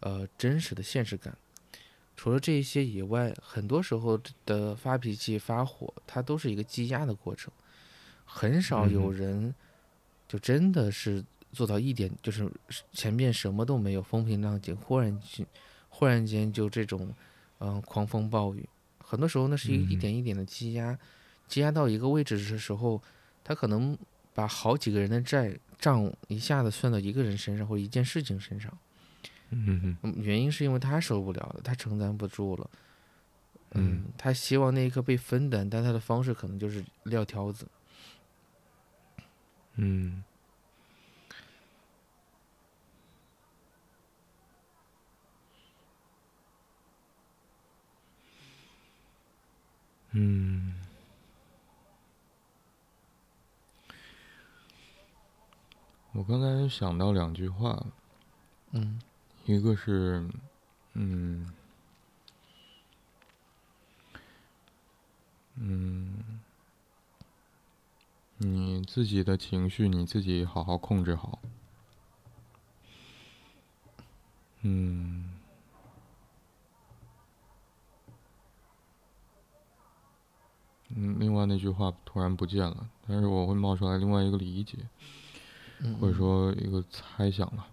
[0.00, 1.36] 呃，真实的现实感。
[2.16, 7.52] 除了这一些以外，很多时候的发脾气发火，它都是一个积压的过程，
[8.24, 9.54] 很少有人。
[10.28, 11.22] 就真的是
[11.52, 12.50] 做到一点，就是
[12.92, 15.46] 前面什么都没有，风平浪静，忽然间，
[15.90, 17.14] 忽然间就这种，
[17.58, 18.66] 嗯，狂风暴雨。
[18.98, 20.98] 很多时候，那是一一点一点的积压，
[21.46, 23.02] 积压到一个位置的时候，
[23.44, 23.94] 他可能
[24.34, 28.72] 把好几个人的债账一下子算到一个人身上或者一件事情身上。
[29.50, 32.70] 嗯原因是因为他受不了了，他承担不住了。
[33.72, 37.66] 嗯，他希望那一刻被分担，但他的方式可能就是撂挑子。
[39.76, 40.24] 嗯，嗯，
[56.12, 57.86] 我刚才想到两句话，
[58.72, 59.00] 嗯，
[59.46, 60.28] 一个是，
[60.92, 61.52] 嗯，
[65.56, 66.40] 嗯。
[68.44, 71.38] 你自己的情绪，你自己好好控制好。
[74.62, 75.32] 嗯，
[80.88, 84.78] 嗯，另外那句话突然不见了，但是我会冒出来另外一个理解，
[86.00, 87.66] 或者说一个猜想了。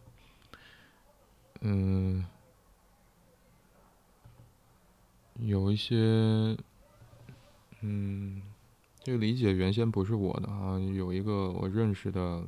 [1.61, 2.25] 嗯，
[5.35, 6.57] 有一些，
[7.81, 8.41] 嗯。
[9.01, 12.43] 这个理解原先不是我的啊，有一个我认识的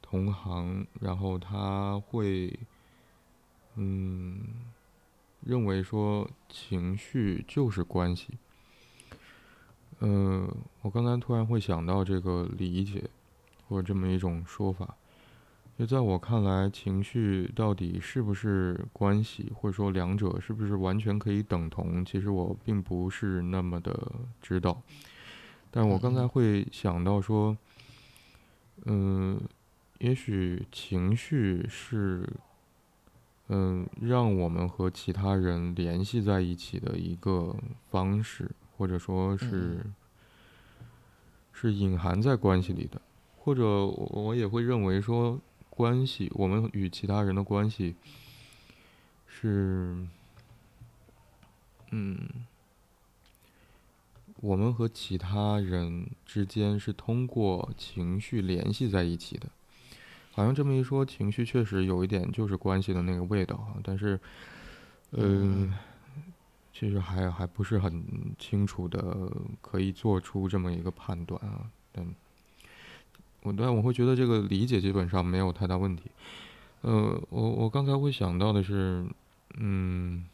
[0.00, 2.56] 同行，然后他会，
[3.74, 4.40] 嗯，
[5.40, 8.38] 认为说情绪就是关系。
[9.98, 10.48] 嗯，
[10.82, 13.10] 我刚才突然会想到这个理解，
[13.68, 14.96] 或者这么一种说法。
[15.78, 22.04] 就在我看来，情绪到底是不是关系，或者说两者是不是完全可以等同？
[22.04, 24.10] 其实我并不是那么的
[24.42, 24.82] 知道。
[25.70, 27.56] 但我刚才会想到说，
[28.86, 29.40] 嗯，
[29.98, 32.28] 也许情绪是，
[33.48, 37.54] 嗯，让我们和其他人联系在一起的一个
[37.88, 39.78] 方式，或者说是，
[41.52, 43.00] 是隐含在关系里的，
[43.48, 45.40] 或者我也会认为说。
[45.70, 47.94] 关系，我们与其他人的关系
[49.28, 49.96] 是，
[51.92, 52.18] 嗯，
[54.40, 59.48] 我们和其他人之间是通过情绪联系在一起的。
[60.32, 63.78] 好像这么一说，情绪确实有一点就是关系的那个味道啊。
[63.84, 64.18] 但是，
[65.12, 65.72] 嗯，
[66.72, 69.30] 其实还还不是很清楚的，
[69.60, 71.70] 可以做出这么一个判断啊。
[71.92, 72.04] 但。
[73.42, 76.04] 我对我会觉得这个理解基本上没有太大问题。
[76.82, 79.04] 呃，我我刚才会想到的是，
[79.56, 80.24] 嗯，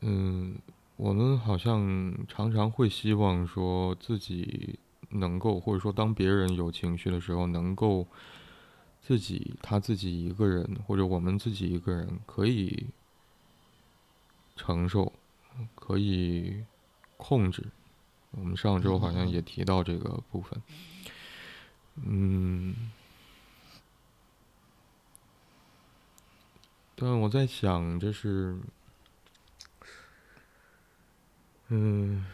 [0.00, 0.56] 嗯，
[0.96, 4.78] 我们好像常常会希望说自己
[5.10, 8.06] 能够，或者说当别人有情绪的时候，能够
[9.00, 12.86] 自己他自己一个人，或者我们自己一个人可以
[14.56, 15.12] 承受，
[15.74, 16.64] 可以
[17.16, 17.68] 控制。
[18.36, 20.62] 我们上周好像也提到这个部分，
[21.96, 22.90] 嗯，
[26.96, 28.58] 但我在想，这是，
[31.68, 32.26] 嗯，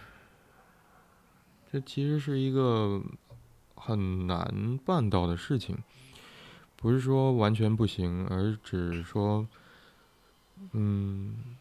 [1.71, 3.03] 这其实是一个
[3.75, 5.77] 很难办到的事情，
[6.77, 9.47] 不是说完全不行，而只是说，
[10.73, 11.57] 嗯。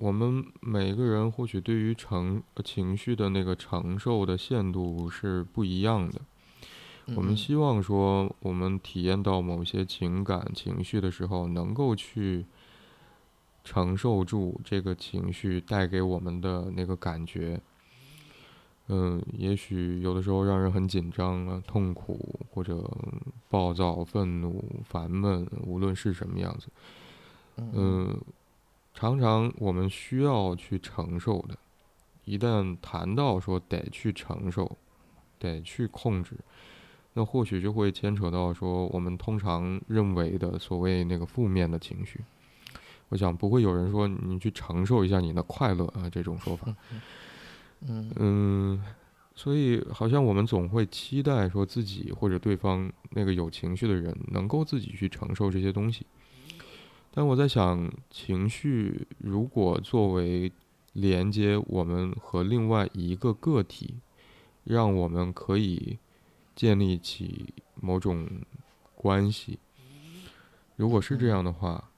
[0.00, 6.18] 我们每个人或许对于承情绪的那个承受的限度是不一样的。
[7.14, 12.46] 我们希望说，我们体验到某些情感情绪的时候，能够去
[13.62, 17.60] 承受住这个情绪带给我们的那个感觉。
[18.88, 22.90] 嗯，也许有的时候让人很紧张啊、痛苦或者
[23.50, 26.68] 暴躁、愤怒、烦闷，无论是什么样子。
[27.74, 28.18] 嗯，
[29.00, 31.56] 常常我们需要去承受的。
[32.26, 34.76] 一旦谈到说得去承受，
[35.38, 36.36] 得去控制。
[37.14, 42.20] 那或许就会牵扯到说，我们通常认为的所谓那个负面的情绪。
[43.08, 46.76] 我想不会有人说你去承受一下你的快乐啊这种说法。
[47.88, 48.84] 嗯
[49.34, 56.04] 所以好像我们总会期待说自己或者对方那个有情绪的人能够自己去承受这些东西。
[57.12, 60.52] 但我在想，情绪如果作为
[60.92, 63.96] 连接我们和另外一个个体，
[64.64, 65.98] 让我们可以。
[66.56, 68.28] 建立起某种
[68.94, 69.58] 关系，
[70.76, 71.90] 如果是这样的话，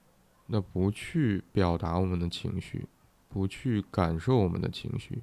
[0.47, 2.87] 那不去表达我们的情绪，
[3.29, 5.23] 不去感受我们的情绪，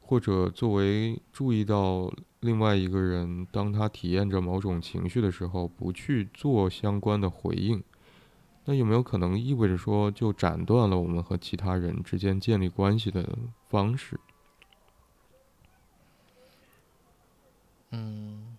[0.00, 7.80] 或者作为注意到另外一个人，当他体验着某种情绪的时候，不去做相关的回应，
[8.64, 13.38] 那有没有可能意味着说，就斩断了我们和其他人之间建立关系的
[13.68, 14.18] 方式？
[17.90, 18.56] 嗯，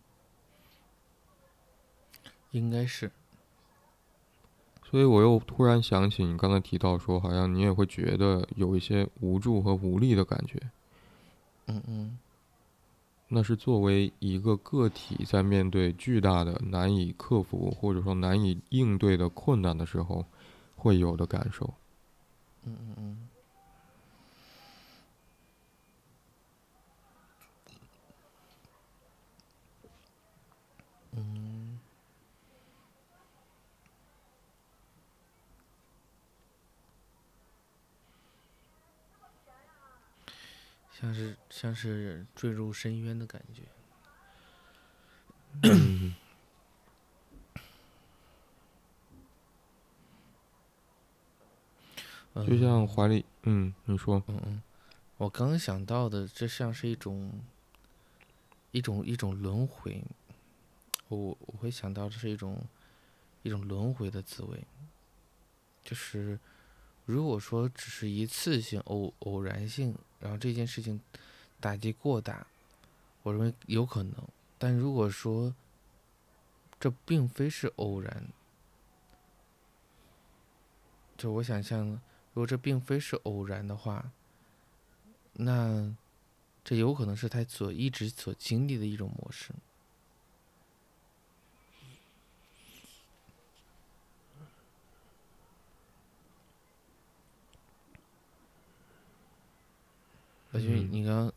[2.51, 3.11] 应该是。
[4.83, 10.61] 所以我又突然想起你刚才提到说，好像你也会觉得有一些无助和无力的感觉。
[11.65, 12.17] 嗯嗯。
[13.27, 20.25] 那是作为一个个体在面对巨大的、难以克服或者说难以应对的困难的时候，
[20.75, 21.73] 会有的感受。
[22.65, 23.29] 嗯嗯嗯。
[31.17, 31.44] 嗯，
[41.05, 43.61] 像是像是坠入深渊的感觉。
[52.47, 54.61] 就像怀里，嗯，你说，嗯嗯，
[55.17, 57.39] 我刚想到的，这像是一种
[58.71, 60.03] 一种一种轮回。
[61.09, 62.65] 我我会想到这是一种
[63.43, 64.65] 一种轮回的滋味，
[65.83, 66.39] 就是
[67.05, 70.99] 如果说只是一次性偶偶然性，然后这件事情
[71.59, 72.47] 打击过大，
[73.21, 74.15] 我认为有可能。
[74.57, 75.53] 但如果说
[76.79, 78.27] 这并非是偶然，
[81.15, 81.87] 就我想象，
[82.33, 84.11] 如果这并非是偶然的话，
[85.33, 85.95] 那
[86.63, 89.53] 这有可能是他所一直所经历的一种模式。
[100.55, 101.33] 我觉得你刚刚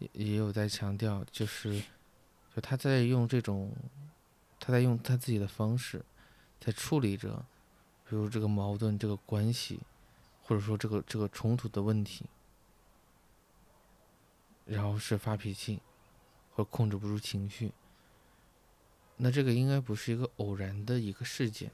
[0.00, 1.80] 也也有在强调，就是，
[2.52, 3.72] 就他在用这种，
[4.58, 6.04] 他在用他自己的方式，
[6.58, 7.44] 在处理着，
[8.08, 9.78] 比如这个矛盾、这个关系，
[10.42, 12.24] 或者说这个这个冲突的问题，
[14.64, 15.78] 然后是发脾气，
[16.56, 17.70] 或控制不住情绪，
[19.16, 21.70] 那这个应该不是一个偶然的一个事件，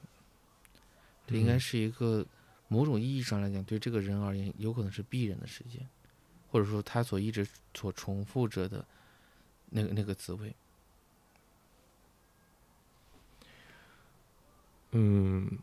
[1.25, 2.23] 这应该是一个
[2.67, 5.89] 某种意义上来讲，对这个人而言，有可能是必然的事件。
[6.53, 8.85] 或者说，他所一直所重复着的
[9.71, 10.55] 那个那个滋味。
[14.91, 15.57] 嗯，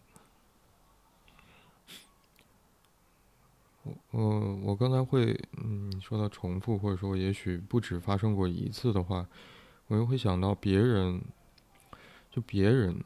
[3.85, 9.25] 我我我刚才会，嗯，说到重复，或者说也许不止发生过一次的话，
[9.87, 11.23] 我又会想到别人，
[12.33, 13.05] 就别人，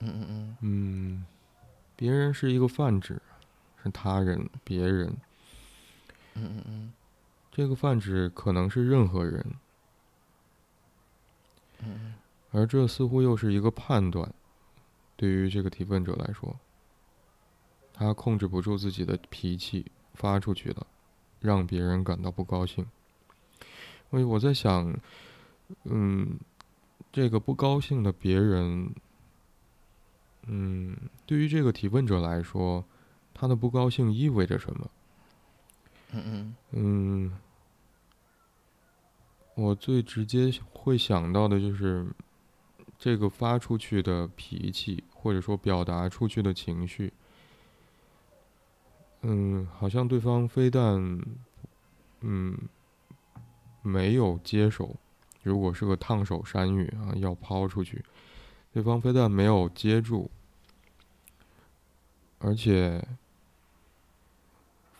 [0.00, 1.26] 嗯嗯嗯，嗯，
[1.94, 3.22] 别人是一个泛指，
[3.84, 5.16] 是他人，别人。
[6.36, 6.92] 嗯嗯嗯，
[7.50, 9.54] 这个泛指可能是任何人，
[11.80, 12.14] 嗯
[12.52, 14.32] 而这似乎又是一个判断，
[15.16, 16.58] 对于这个提问者来说，
[17.92, 20.86] 他控制不住自己的脾气发出去了，
[21.40, 22.86] 让别人感到不高兴。
[24.10, 24.94] 所以我在想，
[25.84, 26.38] 嗯，
[27.12, 28.94] 这个不高兴的别人，
[30.46, 32.84] 嗯，对于这个提问者来说，
[33.34, 34.90] 他的不高兴意味着什么？
[36.12, 37.32] 嗯嗯，
[39.54, 42.06] 我最直接会想到的就是，
[42.98, 47.12] 这个发出去的脾气，或者说表达出去的情绪，
[49.22, 51.20] 嗯，好像对方非但，
[52.20, 52.56] 嗯，
[53.82, 54.94] 没有接手，
[55.42, 58.04] 如果是个烫手山芋啊，要抛出去，
[58.72, 60.30] 对方非但没有接住，
[62.38, 63.06] 而且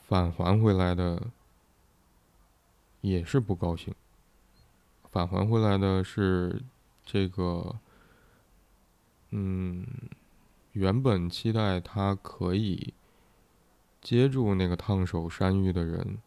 [0.08, 1.20] 返还回来的
[3.00, 3.94] 也是不高兴，
[5.10, 6.62] 返还回来的是
[7.04, 7.78] 这个，
[9.30, 9.86] 嗯，
[10.72, 12.94] 原本期待他可以。
[14.02, 16.18] 接住那个烫手山芋的人，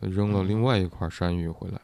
[0.00, 1.80] 扔了另外一块山芋回来。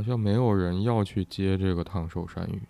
[0.00, 2.62] 好像没有人要去接这个烫手山芋，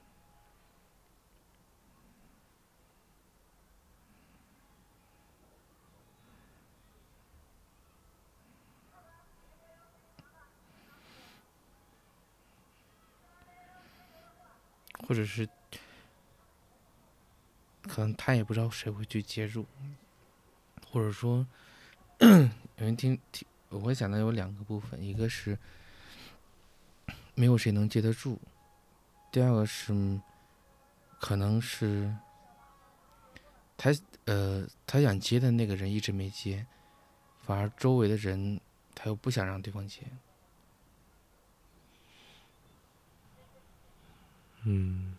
[15.06, 15.48] 或者是
[17.82, 19.64] 可能他也不知道谁会去接住，
[20.90, 21.46] 或者说
[22.18, 25.56] 有人听听，我会想到有两个部分，一个是。
[27.40, 28.38] 没有谁能接得住。
[29.32, 30.20] 第二个是，
[31.18, 32.14] 可能是
[33.78, 33.90] 他
[34.26, 36.66] 呃，他想接的那个人一直没接，
[37.40, 38.60] 反而周围的人
[38.94, 40.02] 他又不想让对方接。
[44.64, 45.09] 嗯。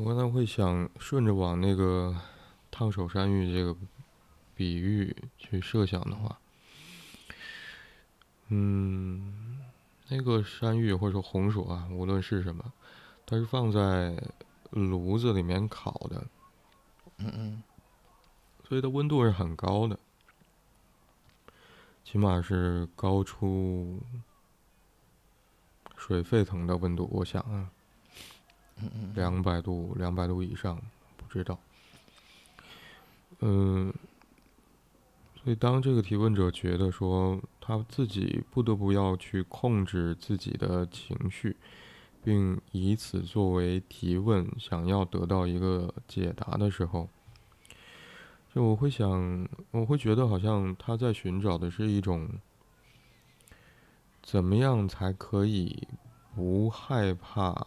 [0.00, 2.16] 我刚才会想顺着往那个
[2.70, 3.76] 烫手山芋这个
[4.54, 6.40] 比喻去设想的话，
[8.48, 9.60] 嗯，
[10.08, 12.72] 那个山芋或者说红薯啊，无论是什么，
[13.26, 14.16] 它是放在
[14.70, 16.26] 炉子里面烤的，
[17.18, 17.62] 嗯嗯，
[18.66, 19.98] 所以它温度是很高的，
[22.04, 24.00] 起码是高出
[25.94, 27.70] 水沸腾的温度，我想啊。
[29.14, 30.80] 两百度，两百度以上，
[31.16, 31.58] 不知道。
[33.40, 33.92] 嗯，
[35.42, 41.56] 所以当这个提问者觉得说他自己不得不要去控制自己的情绪，
[42.22, 47.08] 并以此作为提问，想要得到一个解答的时候，
[48.54, 52.28] 就我会想，我会觉得好像他在寻找的是一种
[54.22, 55.88] 怎么样才可以
[56.34, 57.66] 不害怕。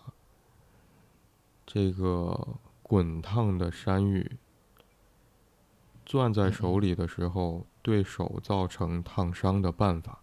[1.66, 4.38] 这个滚烫的山芋
[6.06, 10.20] 攥在手里的时候，对手造成烫伤的办法。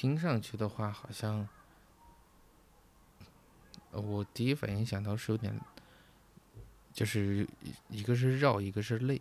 [0.00, 1.46] 听上去的话，好像，
[3.90, 5.60] 我第一反应想到是有点，
[6.90, 7.46] 就是
[7.90, 9.20] 一个是绕，一个是累，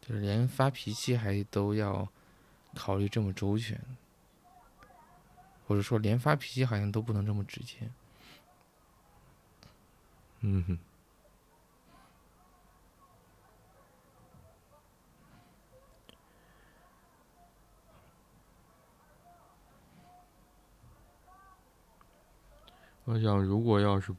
[0.00, 2.08] 就是连发脾气还都要
[2.72, 3.80] 考虑这么周全，
[5.66, 7.90] 或者说连发脾气好像都不能这么直接。
[10.42, 10.78] 嗯哼。
[23.04, 24.14] 我想，如果要是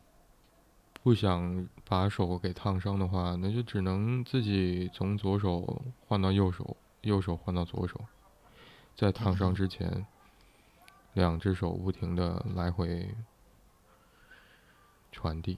[1.01, 7.99] 不想把手给烫伤的话，那就只能自己从左手换到右手，右手换到左手，
[8.95, 10.05] 在烫伤之前，
[11.13, 13.15] 两只手不停的来回
[15.11, 15.57] 传递。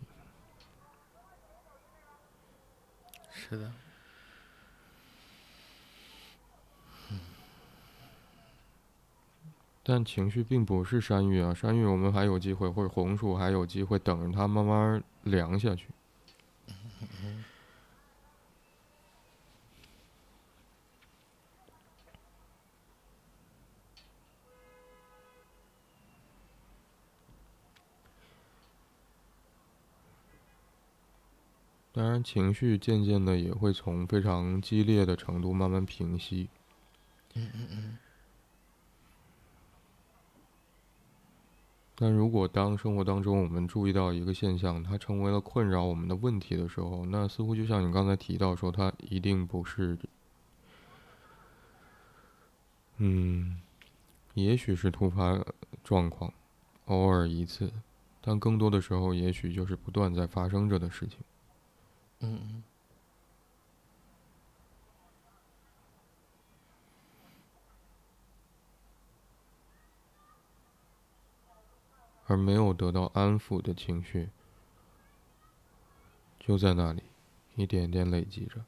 [3.32, 3.71] 是的。
[9.88, 15.89] 但情绪并不是山芋啊，山芋我们还有机会，或者红薯还有机会等着它慢慢凉下去。
[31.93, 36.49] 当然，情绪渐渐的也会从非常激烈的程度慢慢平息。
[37.36, 37.97] 嗯嗯嗯。
[41.97, 49.97] 但如果当生活当中我们注意到一个现象，它成为了困扰我们的问题的时候，那似乎就像你刚才提到说，它一定不是，
[52.97, 53.61] 嗯，
[54.33, 55.41] 也许是突发
[55.85, 56.33] 状况，
[56.85, 57.71] 偶尔一次，
[58.19, 61.19] 但更多的时候，也许就是不断在发生着的事情。
[62.19, 62.61] 嗯
[72.28, 74.30] 而没有得到安抚的情绪，
[76.39, 77.03] 就在那里，
[77.55, 78.65] 一点点累积着。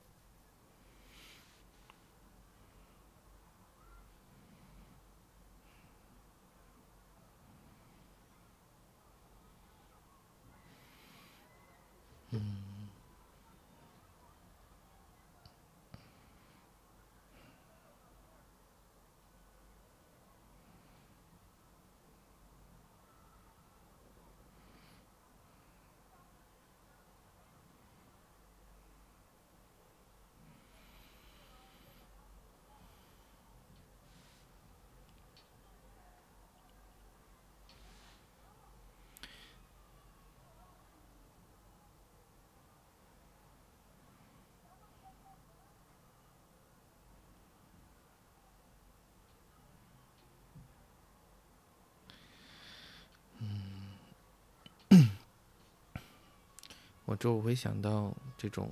[57.07, 58.69] 我就会想到这种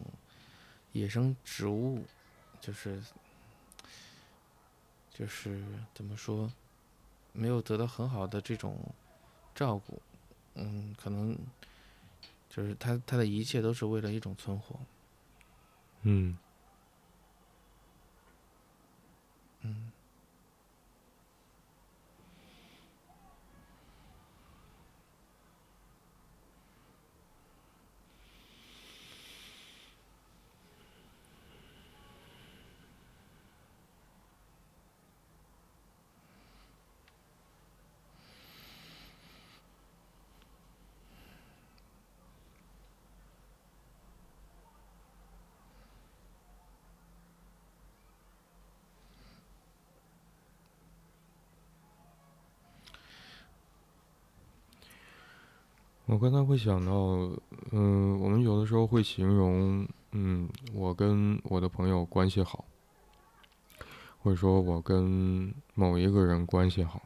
[0.91, 2.03] 野生植物，
[2.59, 3.01] 就是
[5.09, 5.63] 就是
[5.93, 6.51] 怎么说，
[7.31, 8.77] 没有得到很好的这种
[9.55, 10.01] 照顾，
[10.55, 11.37] 嗯，可能
[12.49, 14.77] 就是它它的一切都是为了一种存活，
[16.01, 16.37] 嗯，
[19.61, 19.91] 嗯。
[56.15, 56.91] 我刚才会想到，
[57.71, 62.63] 嗯，我们有的时候会形容，嗯，我跟我的朋友关系好，
[64.23, 67.01] 或者说我跟某一个人关系好，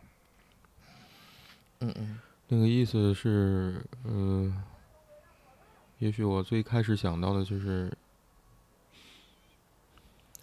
[1.79, 4.61] 嗯嗯，那个意思是，嗯，
[5.97, 7.91] 也许我最开始想到的就是，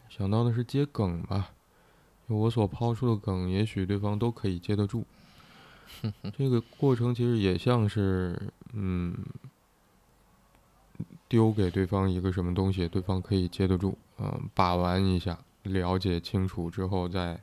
[0.08, 1.52] 想到的是接梗吧，
[2.26, 5.04] 我所抛出的梗，也许对方都可以接得住。
[6.36, 9.16] 这个过程其实也像是，嗯，
[11.28, 17.40] 丢给对方一个什么东西，对方可以接得住，嗯，把玩一下，了解清楚之后再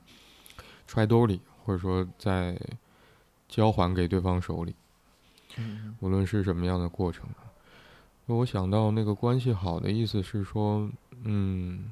[0.88, 2.60] 揣兜里，或者说再
[3.48, 4.76] 交还给对方手里。
[6.00, 7.28] 无论是什么样的过程，
[8.26, 10.90] 我想到那个关系好的意思是说，
[11.24, 11.92] 嗯，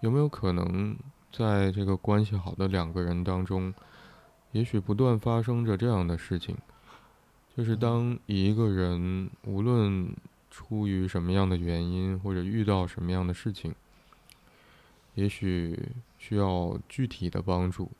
[0.00, 0.96] 有没有可能
[1.32, 3.74] 在这个关系好的两个人当中？
[4.52, 6.56] 也许不断发生着这样的事情，
[7.56, 10.12] 就是当一个人无论
[10.50, 13.74] 出于什么样的原因，或者遇到什么样的事情，
[15.14, 15.78] 也许
[16.18, 17.90] 需要具体的帮助，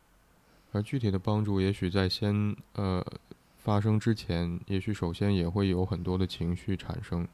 [0.71, 3.05] 而具体的帮助也许在先呃
[3.57, 7.27] 发生之前，也许首先也会有很多的情绪产生，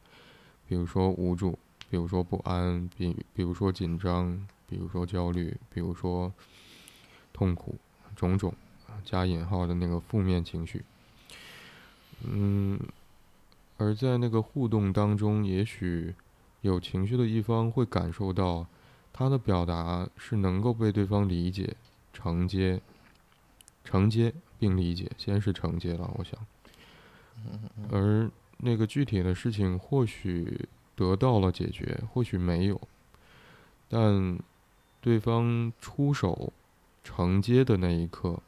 [0.68, 1.58] 比如说无助，
[1.90, 6.32] 比如说不安，比比如说紧张，比如说焦虑，比如说
[7.34, 7.76] 痛苦，
[8.16, 8.54] 种种。
[9.06, 10.84] 加引号的那个负面情绪，
[12.24, 12.80] 嗯，
[13.78, 16.14] 而在那个互动当中，也许
[16.62, 18.66] 有情绪的一方会感受到，
[19.12, 21.76] 他的表达是能够被对方理解、
[22.14, 22.80] 承接、
[23.84, 26.40] 承接并理解，先是承接了，我想，
[27.92, 32.80] 而那个具体的事情或许得到了解决，或许没有，
[33.90, 34.38] 但
[35.02, 36.54] 对方出手
[37.04, 38.40] 承接的那一刻。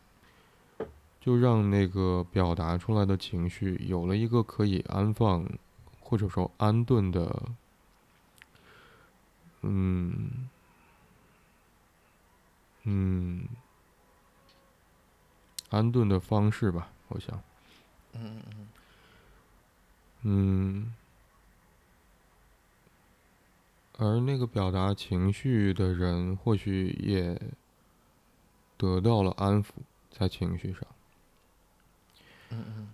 [1.23, 5.49] 就让那个表达出来的情绪有了一个可以安放，
[6.01, 7.49] 或者说安顿的，
[9.61, 10.49] 嗯，
[12.83, 13.47] 嗯，
[15.69, 17.41] 安顿的方式吧，我想。
[18.11, 18.67] 嗯嗯
[20.23, 20.93] 嗯。
[23.97, 27.41] 而那个表达情绪的人，或许也
[28.75, 29.69] 得到了安抚，
[30.11, 30.81] 在情绪上。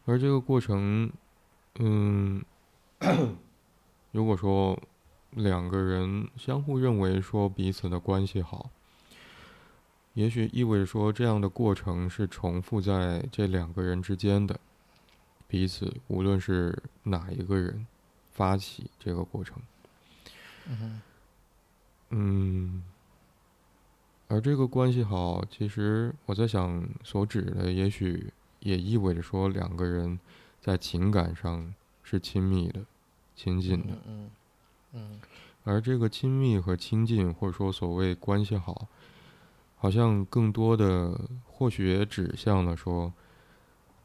[0.06, 1.12] 而这个过程，
[1.80, 2.44] 嗯，
[4.12, 4.80] 如果说
[5.32, 8.70] 两个人相互认为说彼此的关系好，
[10.14, 14.60] 也许意味着说这样的过程是重复在这两个人之间的，
[15.48, 17.86] 彼此无论是哪一个人
[18.32, 19.62] 发起这个过程。
[22.10, 22.84] 嗯，
[24.28, 30.20] 而这个关系好，其实我在想，所指的也许也意味着说，两个人
[30.60, 32.82] 在情感上是亲密的、
[33.36, 33.98] 亲近的。
[34.06, 34.30] 嗯
[34.94, 35.20] 嗯。
[35.64, 38.88] 而这个亲密和亲近，或者说所谓关系好，
[39.78, 43.14] 好像更多的或许也指向了说，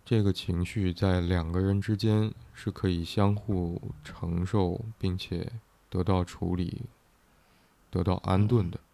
[0.04, 5.50] 这个情绪在两个人之间是可以相互承受，并且。
[5.90, 6.82] 得到处理，
[7.88, 8.76] 得到安顿的。
[8.76, 8.93] 嗯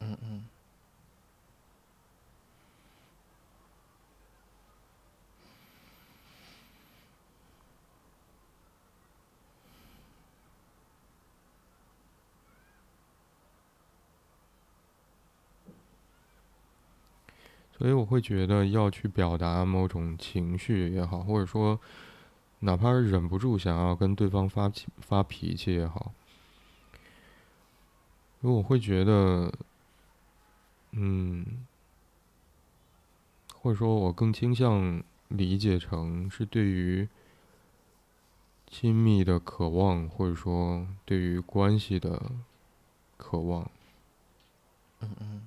[0.00, 0.44] 嗯。
[17.78, 21.80] 所以我会觉得要去表达某种情绪也好，或者说，
[22.58, 26.12] 哪怕是忍不住想要跟对方发脾发脾气也好，
[28.42, 29.50] 因为我会觉得，
[30.92, 31.66] 嗯，
[33.54, 37.08] 或者说我更倾向理解成是对于
[38.66, 42.32] 亲密的渴望，或者说对于关系的
[43.16, 43.70] 渴望。
[45.00, 45.46] 嗯嗯。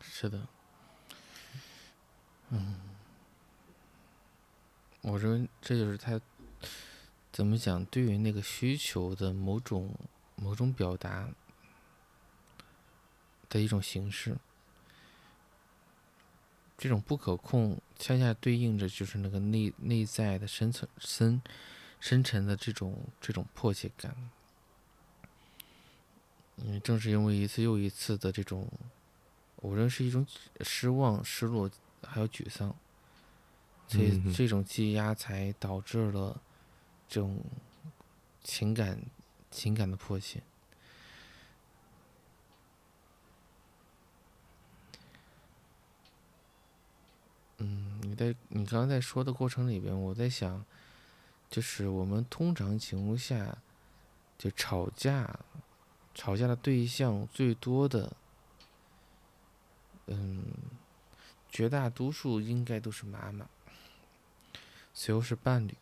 [0.00, 0.46] 是的，
[2.50, 2.76] 嗯，
[5.00, 6.20] 我认为这就是他
[7.32, 9.92] 怎么讲对于那个需求的某种
[10.36, 11.28] 某种表达
[13.52, 14.38] 的一种形式。
[16.78, 21.42] 这种不可控，恰恰对应着就是那个内内在的深层深
[22.00, 24.16] 深沉的这种这种迫切感。
[26.56, 28.66] 嗯，正是因为一次又一次的这种。
[29.56, 30.26] 我认为是一种
[30.62, 31.70] 失望、失落，
[32.02, 32.74] 还有沮丧，
[33.86, 36.42] 所以这种积压才导致了
[37.08, 37.40] 这种
[38.42, 39.00] 情感、
[39.52, 40.42] 情感的迫切。
[47.58, 50.62] 嗯，你在你刚刚在说的过程里边，我在想，
[51.48, 53.56] 就是我们通常情况下
[54.36, 55.40] 就吵架，
[56.14, 58.14] 吵架的对象最多的。
[60.08, 60.44] 嗯，
[61.48, 63.48] 绝大多数应该都是妈妈，
[64.92, 65.74] 随后是伴侣。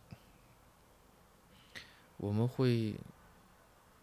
[2.16, 2.95] 我们会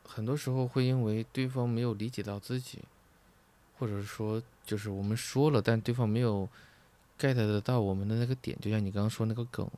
[0.03, 2.83] 很多时候会因为对方没有理解到自己，
[3.77, 6.49] 或者说就是我们说了，但对方没有
[7.17, 9.69] get 得到我们的那个点，就像你刚刚说那个梗，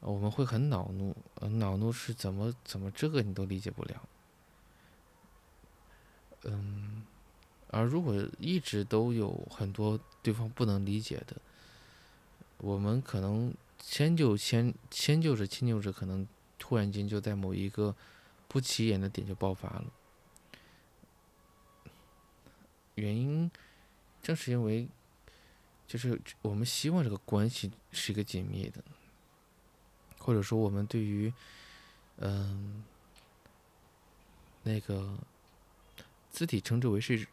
[0.00, 1.16] 我们会很恼怒。
[1.58, 4.08] 恼怒是怎么怎么这个你都理解不了？
[6.44, 7.04] 嗯。
[7.68, 11.34] 而如果一直都有很多对方不能理解的，
[12.58, 16.24] 我们可能迁就迁迁就着迁就着，可能
[16.56, 17.92] 突然间就在某一个
[18.46, 19.86] 不起眼的点就爆发了。
[22.94, 23.50] 原因
[24.22, 24.88] 正是因为，
[25.86, 28.82] 就是我们希望这个关系是一个紧密的，
[30.18, 31.32] 或者说我们对于，
[32.18, 32.84] 嗯，
[34.62, 35.16] 那个
[36.30, 37.26] 字体称之为是。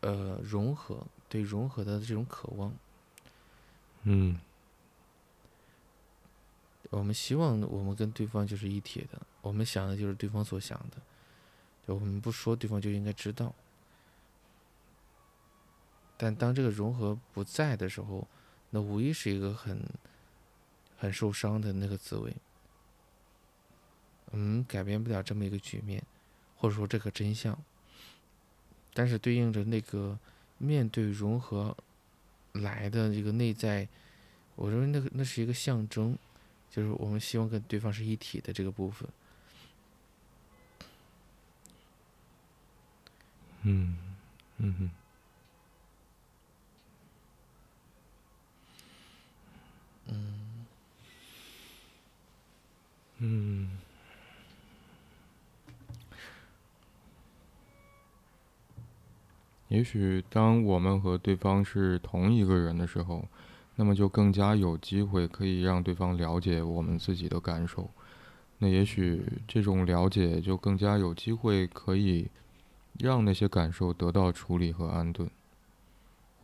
[0.00, 2.72] 呃，融合对融合的这种渴望，
[4.04, 4.38] 嗯，
[6.90, 10.98] 我们希望我们跟对方就是一体的，我们想的就是对方所想的，
[11.84, 13.52] 就我们不说，对方就应该知道。
[16.18, 18.28] 但当这个融合不在的时候，
[18.70, 19.82] 那无疑是一个很
[20.98, 22.36] 很受伤的那个滋味。
[24.32, 26.02] 嗯，改变不了这么一个局面，
[26.56, 27.58] 或者说这个真相。
[28.92, 30.18] 但是对应着那个
[30.58, 31.74] 面对融合
[32.52, 33.88] 来的这个内在，
[34.56, 36.18] 我认为那个那是一个象征，
[36.68, 39.08] 就是我们希望跟对方是一体的这个部分。
[43.62, 43.96] 嗯，
[44.58, 44.90] 嗯哼，
[53.18, 53.68] 嗯。
[59.68, 63.28] 也许当我们和对方是同一个人的时候，
[63.76, 67.90] 那么就更加有机会可以让对方了解我们自己的感受。
[68.58, 72.28] 那也许这种了解就更加有机会可以
[72.98, 75.30] 让那些感受得到处理和安顿。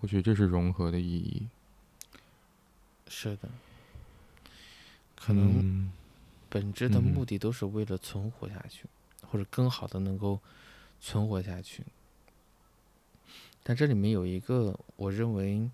[0.01, 1.49] 或许这是融合的意义。
[3.09, 3.49] 是的，
[5.17, 5.91] 可能
[6.55, 8.87] 本质的目的都是为了存活下去，
[9.29, 10.39] 或者更好的能够
[11.01, 11.83] 存活下去。
[13.65, 15.69] 但这里面有一个，我认为。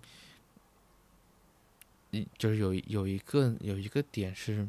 [2.37, 4.67] 就是有有一个有一个点是，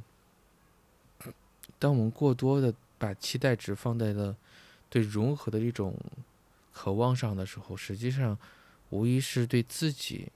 [1.77, 4.37] 当我们过多的把期待值放在了
[4.89, 5.99] 对融合的一种
[6.73, 8.39] 渴望上的时候，实际上
[8.91, 10.31] 无疑是对自己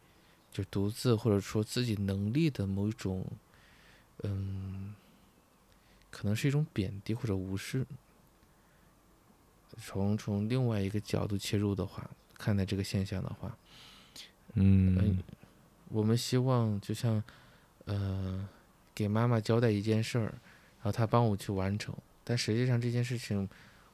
[0.51, 3.25] 就独自或者说自己能力的某一种，
[4.25, 4.93] 嗯，
[6.17, 7.85] 可能是一种贬低或者无视。
[9.77, 12.09] 从从另外一个角度切入的话，
[12.39, 13.55] 看待这个现象的话，
[14.55, 15.23] 嗯。
[15.91, 17.23] 我们希望就像，
[17.85, 18.49] 呃，
[18.95, 21.95] 给妈妈交代一件事儿，然后她帮我去完成。
[22.25, 23.47] 但实际上这件事情，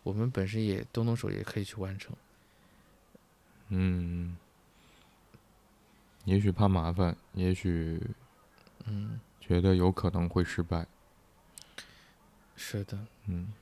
[0.05, 2.15] 我们本身也动动手也可以去完成。
[3.71, 4.37] 嗯，
[6.25, 8.01] 也许怕麻烦，也许，
[8.85, 10.87] 嗯，觉得有可能会失败。
[12.65, 12.97] 是的，
[13.27, 13.53] 嗯，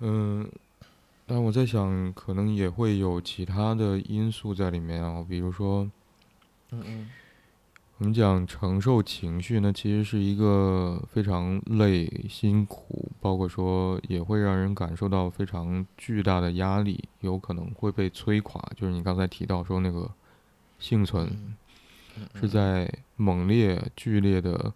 [0.00, 0.52] 嗯，
[1.26, 5.90] 但我在想，可能也会有其他的因素在里面啊，比如说。
[6.70, 7.10] 嗯嗯，
[7.98, 18.62] 我们讲承受情绪呢，其实是一个非常累、辛苦，包括说也会让人感受到非常巨大的压力，有可能会被摧垮。
[18.76, 20.10] 就是你刚才提到说那个
[20.78, 21.56] 幸存
[22.34, 24.72] 是在猛烈、剧烈的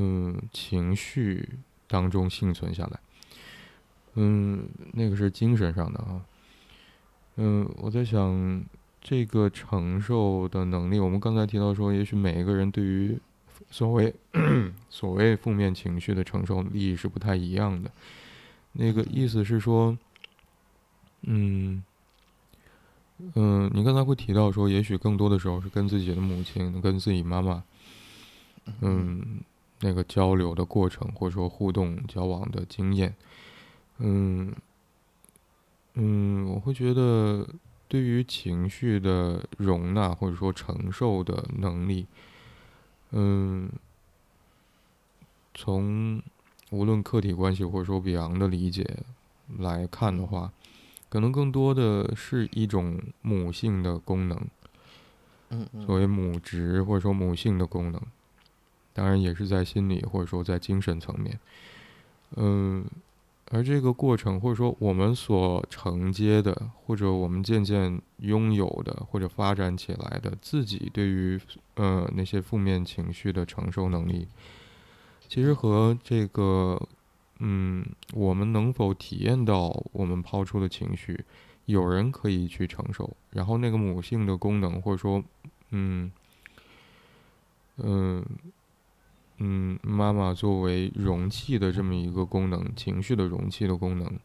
[0.00, 1.46] 嗯情绪
[1.86, 3.00] 当中幸存下来。
[4.14, 6.24] 嗯，那个是精神上的啊。
[7.36, 8.64] 嗯，我在想。
[9.02, 13.18] 这个承受的能力，我们刚才提到说，也许每一个人对于
[13.70, 14.14] 所谓
[14.90, 17.90] 所谓负面情绪的承受力是不太一样的。
[18.72, 19.96] 那个意思是说，
[21.22, 21.82] 嗯
[23.34, 27.64] 嗯，你刚才会提到说，也许更多的时候是跟自己的母亲、跟自己妈妈，
[28.82, 29.40] 嗯，
[29.80, 33.14] 那个交流的过程，或者说互动交往的经验，
[33.98, 34.54] 嗯
[35.94, 37.46] 嗯，我会觉得。
[37.90, 42.06] 对于情绪的容纳或者说承受的能力，
[43.10, 43.68] 嗯，
[45.52, 46.22] 从
[46.70, 48.98] 无论客体关系或者说比昂的理解
[49.58, 50.52] 来看的话，
[51.08, 54.40] 可能更多的是一种母性的功能，
[55.48, 55.66] 嗯。
[55.84, 58.00] 所谓母职或者说母性的功能，
[58.92, 61.38] 当然也是在心理或者说在精神层面，
[62.36, 62.84] 嗯。
[63.52, 71.36] 而这个过程，或者说我们所承接的，或者我们渐渐拥有的，或者发展起来的自己对于
[71.74, 74.28] 呃那些负面情绪的承受能力，
[75.28, 76.80] 其实和这个
[77.40, 77.84] 嗯
[78.14, 81.24] 我们能否体验到我们抛出的情绪，
[81.64, 85.20] 有人可以去承受，然后那个母性的功能，或者说
[85.70, 86.12] 嗯
[87.78, 88.24] 嗯。
[89.42, 94.18] 嗯，妈妈作为容器的这么一个功能，情绪的容器的功能，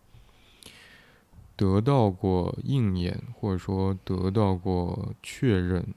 [1.55, 5.87] 得到过应验，或者说得到过确认，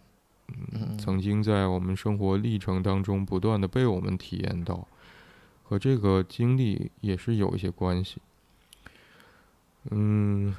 [0.47, 4.87] 嗯，曾经在我们生活历程当中不断的被我们体验到，
[5.65, 8.23] 和这个经历也是有一些关系。
[9.91, 10.55] 嗯，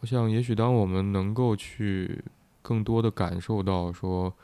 [0.00, 2.24] 我想也许当我们能够去
[2.60, 4.34] 更多的感受到说。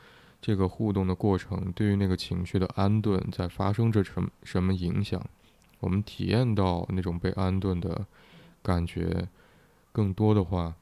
[0.41, 5.23] 这个互动的过程对于那个情绪的安顿在发生着什什么影响？
[5.79, 8.07] 我们体验到那种被安顿的
[8.63, 9.27] 感觉
[9.91, 10.73] 更多的话，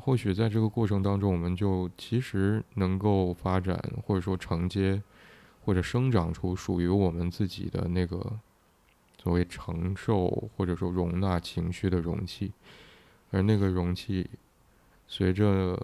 [0.00, 5.00] 或许在这个过程当中，我们就其实能够发展或者说承接
[5.64, 8.18] 或者生长出属于我们自己的那个
[9.22, 12.52] 所谓承受或者说容纳情绪的容器，
[13.30, 14.28] 而那个容器
[15.06, 15.80] 随着。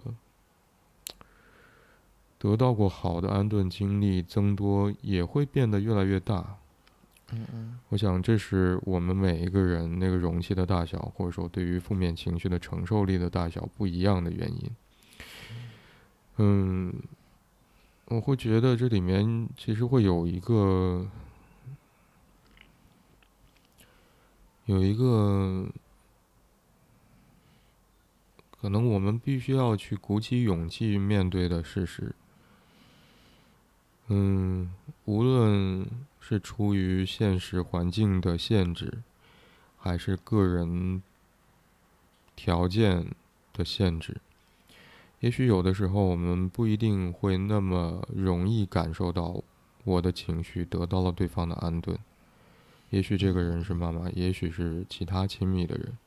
[2.45, 6.57] 得到过好的安顿经历增多，也会变得越来越大。
[7.31, 14.71] 嗯嗯，我想这是我们每一个人那个容器的大小，或者说对于负面情绪的承受力的大小不一样的原因。
[16.37, 16.93] 嗯，
[18.09, 21.07] 我会觉得这里面其实会有一个，
[24.65, 25.67] 有一个，
[28.51, 32.13] 可能我们必须要去鼓起勇气面对的事实。
[34.07, 34.71] 嗯，
[35.05, 35.85] 无论
[36.19, 39.01] 是出于现实环境的限制，
[39.77, 41.01] 还是个人
[42.35, 43.07] 条件
[43.53, 44.17] 的限制，
[45.21, 49.41] 也许有的时候我们不一定会那么容易感受到
[49.83, 51.97] 我的情绪得到了对方的安顿。
[52.91, 55.97] 也许这个人是妈妈，也许是其他亲密的人。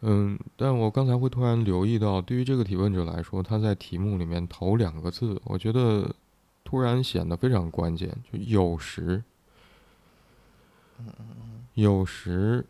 [0.00, 6.14] 嗯，但我刚才会突然留意到，对于这个提问者来说，他在题目里面头两个字，我觉得
[6.70, 9.24] 突然显得非常关键，就有时，
[11.74, 12.64] 有时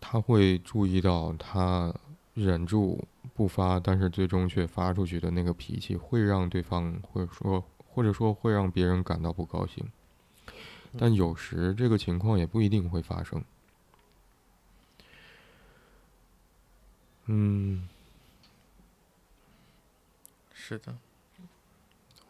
[0.00, 1.94] 他会注意到他
[2.34, 9.88] 忍住不发，但是最终却发出去的那个脾气，会让对方或者说或者说会让别人感到不高兴。
[10.98, 13.40] 但有时这个情况也不一定会发生。
[17.26, 17.88] 嗯，
[20.52, 20.98] 是的。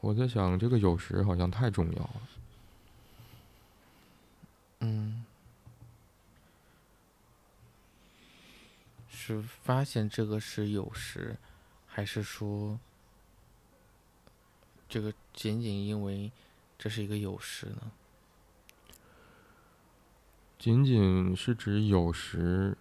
[0.07, 2.22] 我在想，这个有时好像太重要了。
[4.78, 5.24] 嗯，
[9.11, 11.36] 是发现这个是有时，
[11.88, 12.78] 还是说
[14.88, 16.30] 这个仅仅因为
[16.78, 17.90] 这是一个有时呢？
[20.57, 22.78] 仅仅是指有时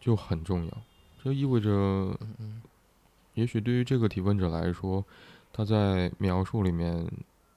[0.00, 0.82] 就很重要。
[1.22, 2.18] 这意味着，
[3.34, 5.04] 也许对于这个提问者来说，
[5.52, 7.06] 他在描述里面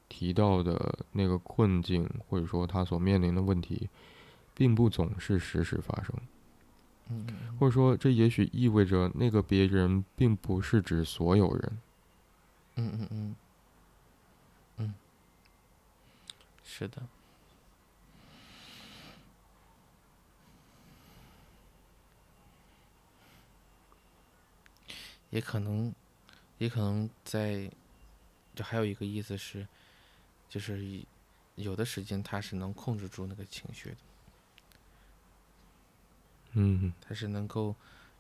[0.10, 3.90] 提到的那个困境，或者说他所面临的问题，
[4.54, 6.14] 并不总是时时发生。
[7.08, 7.28] 嗯
[7.60, 11.78] 或者说，这也许意味着那个别人并不是指所有人。
[12.76, 13.36] 嗯嗯嗯，
[14.78, 14.94] 嗯，
[16.64, 17.02] 是的。
[25.30, 25.94] 也可能，
[26.58, 27.70] 也可能在，
[28.56, 29.68] 就还有一个意思是，
[30.50, 31.04] 就是
[31.56, 33.98] 有的时间他是能控制住那个情绪的，
[36.54, 37.76] 嗯，他是能够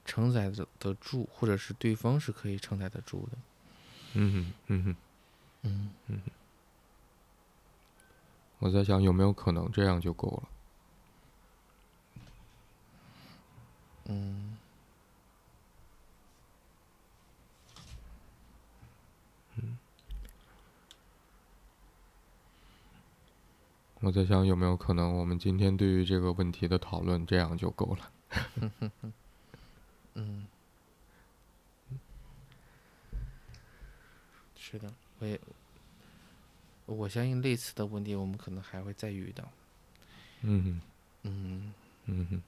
[0.05, 3.38] 承载的得住，或者是对方是可以承载得住的，
[4.13, 4.95] 嗯哼，嗯哼，
[5.63, 5.89] 嗯。
[6.07, 6.21] 嗯，
[8.59, 10.49] 我在想有没有可能这样就够了，
[14.05, 14.55] 嗯。
[24.06, 28.12] 我在想有没有可能，我们今天对于这个问题的讨论这样就够了。
[30.14, 30.45] 嗯，
[34.56, 35.41] 是的，我也
[36.86, 39.43] 我相信类似的问题，我们可能还会再遇到。
[40.41, 40.80] 嗯
[41.24, 41.74] 嗯
[42.06, 42.43] 嗯嗯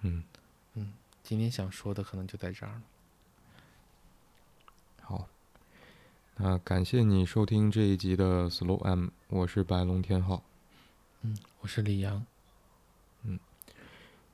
[0.00, 0.24] 嗯
[0.74, 0.92] 嗯，
[1.22, 2.82] 今天想说的可能就在这儿了。
[5.02, 5.28] 好。
[6.42, 10.42] 那感谢你收听这一集的 Slow M，我是白龙天浩。
[11.20, 12.24] 嗯，我是李阳。
[13.24, 13.38] 嗯，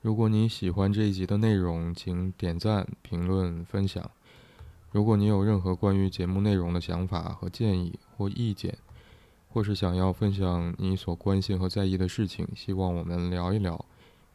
[0.02, 4.08] 如果你喜欢这一集的内容，请点赞、评论、分享。
[4.92, 8.78] 如果你有任何关于节目内容的想法和建议或意见，
[9.48, 13.84] 或是想要分享你所关心和在意的事情，希望我们聊一聊，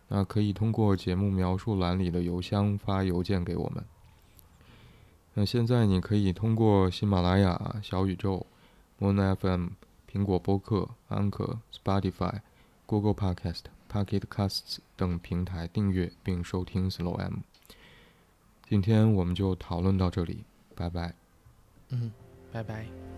[0.09, 3.81] 那可以通过节目描述栏里的邮箱发邮件给我们。
[5.33, 8.45] 那现在你可以通过喜马拉雅、小宇宙、
[8.99, 9.69] Moon FM、
[10.11, 12.41] 苹果播客、安可、Spotify、
[12.85, 17.35] Google Podcast、Pocket Casts 等平台订阅并收听 Slow M。
[18.67, 20.43] 今天我们就讨论到这里，
[20.75, 21.13] 拜拜。
[21.89, 22.11] 嗯，
[22.51, 23.10] 拜拜。